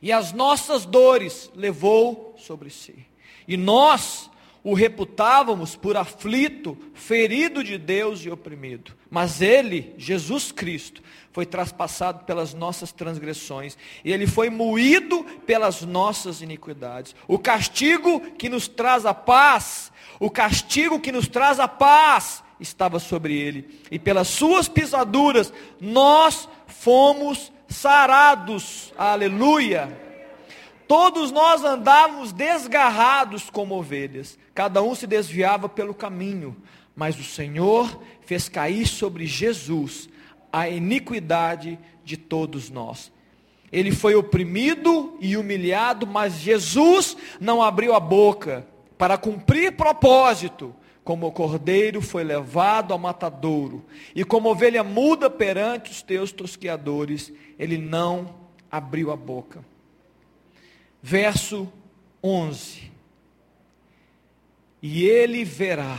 [0.00, 3.06] E as nossas dores levou sobre si.
[3.46, 4.30] E nós
[4.64, 8.92] o reputávamos por aflito, ferido de Deus e oprimido.
[9.10, 11.02] Mas ele, Jesus Cristo,
[11.32, 17.14] foi traspassado pelas nossas transgressões, e ele foi moído pelas nossas iniquidades.
[17.26, 19.90] O castigo que nos traz a paz,
[20.20, 26.48] o castigo que nos traz a paz, estava sobre ele, e pelas suas pisaduras nós
[26.66, 28.92] fomos sarados.
[28.96, 30.01] Aleluia!
[30.92, 36.54] Todos nós andávamos desgarrados como ovelhas, cada um se desviava pelo caminho,
[36.94, 40.10] mas o Senhor fez cair sobre Jesus
[40.52, 43.10] a iniquidade de todos nós.
[43.72, 48.68] Ele foi oprimido e humilhado, mas Jesus não abriu a boca
[48.98, 53.82] para cumprir propósito como o cordeiro foi levado ao matadouro,
[54.14, 58.34] e como ovelha muda perante os teus tosquiadores, ele não
[58.70, 59.71] abriu a boca.
[61.02, 61.70] Verso
[62.22, 62.92] 11:
[64.80, 65.98] E ele verá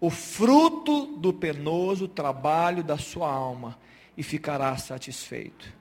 [0.00, 3.76] o fruto do penoso trabalho da sua alma,
[4.16, 5.72] e ficará satisfeito.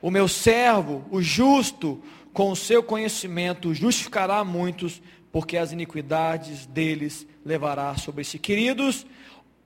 [0.00, 2.02] O meu servo, o justo,
[2.32, 5.02] com o seu conhecimento, justificará muitos,
[5.32, 8.38] porque as iniquidades deles levará sobre si.
[8.38, 9.06] Queridos,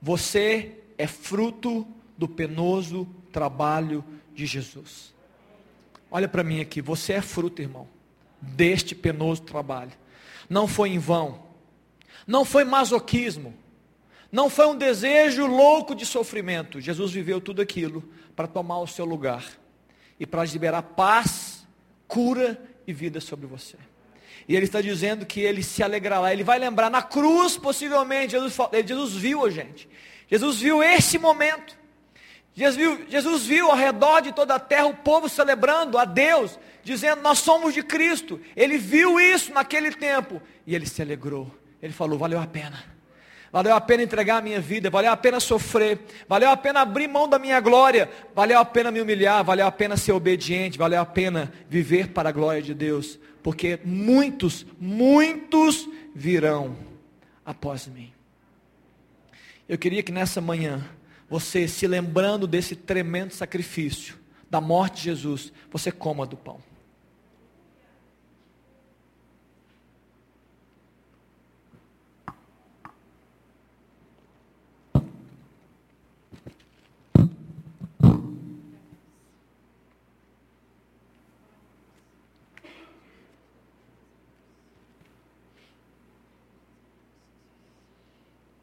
[0.01, 1.85] você é fruto
[2.17, 5.13] do penoso trabalho de Jesus.
[6.09, 7.87] Olha para mim aqui, você é fruto, irmão,
[8.41, 9.91] deste penoso trabalho.
[10.49, 11.43] Não foi em vão,
[12.25, 13.53] não foi masoquismo,
[14.31, 16.81] não foi um desejo louco de sofrimento.
[16.81, 18.03] Jesus viveu tudo aquilo
[18.35, 19.45] para tomar o seu lugar
[20.19, 21.67] e para liberar paz,
[22.07, 23.77] cura e vida sobre você.
[24.47, 28.57] E ele está dizendo que ele se alegrará, ele vai lembrar na cruz, possivelmente, Jesus,
[28.85, 29.87] Jesus viu a gente.
[30.29, 31.77] Jesus viu esse momento.
[32.53, 36.59] Jesus viu, Jesus viu ao redor de toda a terra o povo celebrando a Deus,
[36.83, 38.39] dizendo: Nós somos de Cristo.
[38.55, 41.49] Ele viu isso naquele tempo e ele se alegrou.
[41.81, 42.83] Ele falou: Valeu a pena.
[43.51, 47.09] Valeu a pena entregar a minha vida, valeu a pena sofrer, valeu a pena abrir
[47.09, 51.01] mão da minha glória, valeu a pena me humilhar, valeu a pena ser obediente, valeu
[51.01, 56.75] a pena viver para a glória de Deus porque muitos, muitos virão
[57.45, 58.11] após mim.
[59.67, 60.85] Eu queria que nessa manhã,
[61.29, 64.19] você se lembrando desse tremendo sacrifício,
[64.49, 66.59] da morte de Jesus, você coma do pão.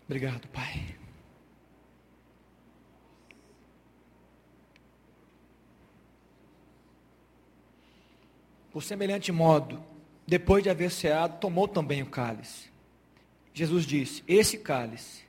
[0.08, 0.96] Obrigado, Pai.
[8.72, 9.84] Por semelhante modo,
[10.26, 12.70] depois de haver ceado, tomou também o cálice.
[13.52, 15.24] Jesus disse: Esse cálice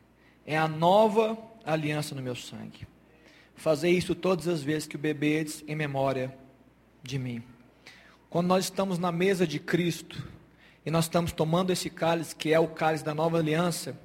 [0.45, 2.88] é a nova aliança no meu sangue.
[3.55, 6.34] Fazei isso todas as vezes que o bebedes em memória
[7.03, 7.43] de mim.
[8.30, 10.25] Quando nós estamos na mesa de Cristo
[10.86, 13.99] e nós estamos tomando esse cálice, que é o cálice da nova aliança,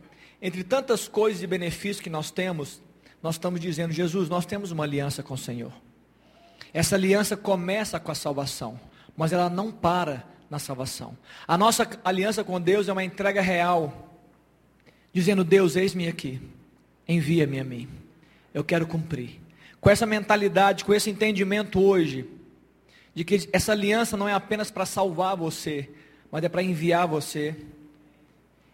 [0.45, 2.83] entre tantas coisas e benefícios que nós temos,
[3.23, 5.73] nós estamos dizendo: Jesus, nós temos uma aliança com o Senhor.
[6.71, 8.79] Essa aliança começa com a salvação,
[9.17, 11.17] mas ela não para na salvação.
[11.49, 14.21] A nossa aliança com Deus é uma entrega real,
[15.15, 16.39] dizendo: Deus, eis-me aqui,
[17.09, 17.89] envia-me a mim,
[18.53, 19.41] eu quero cumprir.
[19.81, 22.29] Com essa mentalidade, com esse entendimento hoje,
[23.15, 25.89] de que essa aliança não é apenas para salvar você,
[26.31, 27.57] mas é para enviar você.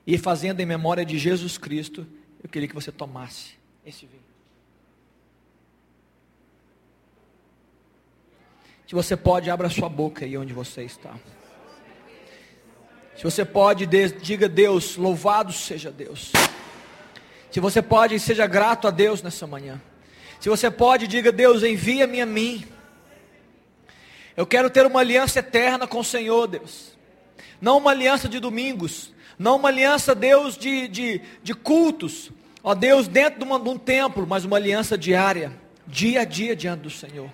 [0.07, 2.07] E fazendo em memória de Jesus Cristo,
[2.42, 3.53] eu queria que você tomasse
[3.84, 4.22] esse vinho.
[8.86, 11.14] Se você pode, abra sua boca aí onde você está.
[13.16, 16.32] Se você pode, diga Deus, louvado seja Deus.
[17.51, 19.80] Se você pode, seja grato a Deus nessa manhã.
[20.40, 22.66] Se você pode, diga Deus, envia-me a mim.
[24.36, 26.96] Eu quero ter uma aliança eterna com o Senhor, Deus.
[27.61, 29.12] Não uma aliança de domingos.
[29.41, 32.30] Não uma aliança, Deus, de, de, de cultos.
[32.62, 35.59] Ó Deus, dentro de, uma, de um templo, mas uma aliança diária.
[35.86, 37.32] Dia a dia diante do Senhor.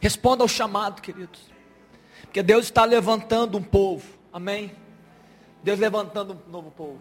[0.00, 1.40] Responda ao chamado, queridos.
[2.22, 4.04] Porque Deus está levantando um povo.
[4.32, 4.72] Amém?
[5.62, 6.98] Deus levantando um novo povo.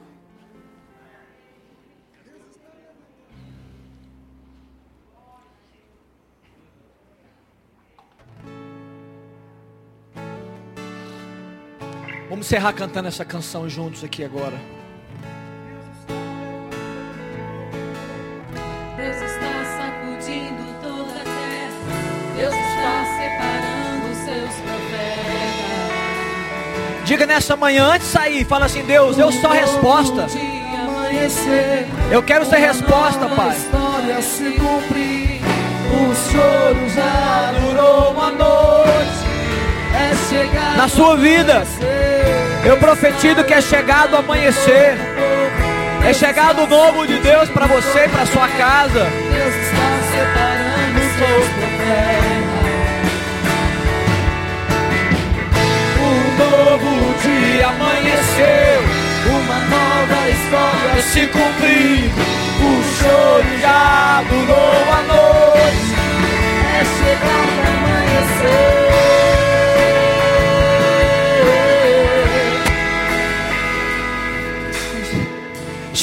[12.30, 14.59] Vamos encerrar cantando essa canção juntos aqui agora.
[18.97, 21.69] Deus está sacudindo toda a terra.
[22.36, 25.36] Deus está separando os seus profetas.
[27.05, 30.28] Diga nessa manhã, antes de sair, fala assim: Deus, eu sou a resposta.
[32.11, 33.55] Eu quero ser resposta, Pai.
[33.55, 35.41] história se cumprir.
[35.91, 39.24] O choro já durou uma noite.
[40.78, 41.64] Na sua vida,
[42.64, 44.95] eu profetizo que é chegado o amanhecer.
[46.08, 48.99] É chegado o novo de Deus para você e para sua casa.
[49.34, 51.66] Deus está separando seus.
[55.99, 58.84] Um novo dia amanheceu,
[59.30, 62.12] uma nova história se cumpriu.
[62.62, 65.95] O choro já durou a noite,
[66.74, 68.84] é chegado o amanhecer.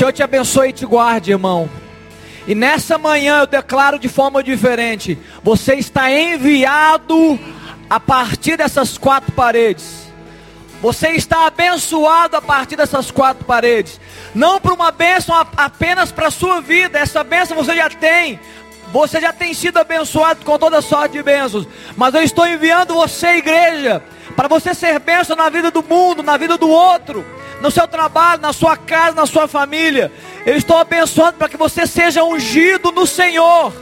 [0.02, 1.70] Senhor te abençoe e te guarde, irmão.
[2.48, 7.38] E nessa manhã eu declaro de forma diferente: você está enviado
[7.88, 10.08] a partir dessas quatro paredes.
[10.80, 14.00] Você está abençoado a partir dessas quatro paredes.
[14.34, 16.98] Não para uma bênção apenas para a sua vida.
[16.98, 18.40] Essa bênção você já tem.
[18.92, 21.64] Você já tem sido abençoado com toda sorte de bênçãos.
[21.96, 24.02] Mas eu estou enviando você, igreja,
[24.34, 27.24] para você ser bênção na vida do mundo, na vida do outro,
[27.62, 30.12] no seu trabalho, na sua casa, na sua família.
[30.44, 33.72] Eu estou abençoando para que você seja ungido no Senhor,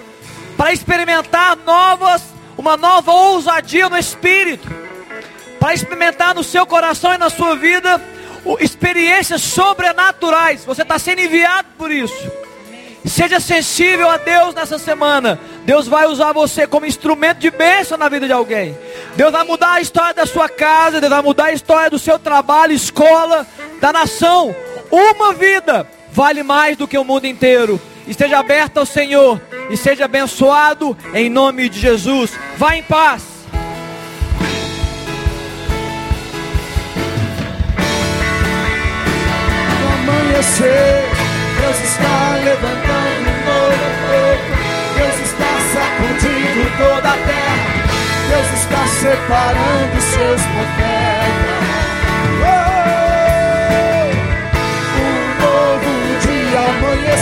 [0.56, 2.22] para experimentar novas,
[2.56, 4.68] uma nova ousadia no Espírito
[5.60, 8.02] para experimentar no seu coração e na sua vida
[8.58, 10.64] experiências sobrenaturais.
[10.64, 12.32] Você está sendo enviado por isso.
[13.04, 15.38] Seja sensível a Deus nessa semana.
[15.64, 18.76] Deus vai usar você como instrumento de bênção na vida de alguém.
[19.14, 22.18] Deus vai mudar a história da sua casa, Deus vai mudar a história do seu
[22.18, 23.46] trabalho, escola,
[23.80, 24.54] da nação.
[24.90, 27.80] Uma vida vale mais do que o mundo inteiro.
[28.06, 32.32] Esteja aberto ao Senhor e seja abençoado em nome de Jesus.
[32.56, 33.40] Vá em paz.
[40.40, 41.04] amanhecer,
[41.60, 44.60] Deus está levantando um novo povo.
[44.96, 47.70] Deus está sacudindo toda a terra.
[48.30, 51.09] Deus está separando seus profetas.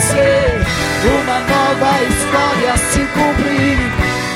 [0.09, 0.61] Amanhecer,
[1.21, 3.79] uma nova história se cumprir.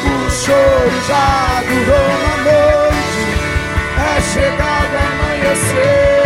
[0.04, 3.20] O choro já durou uma noite,
[3.98, 6.21] é chegado amanhecer.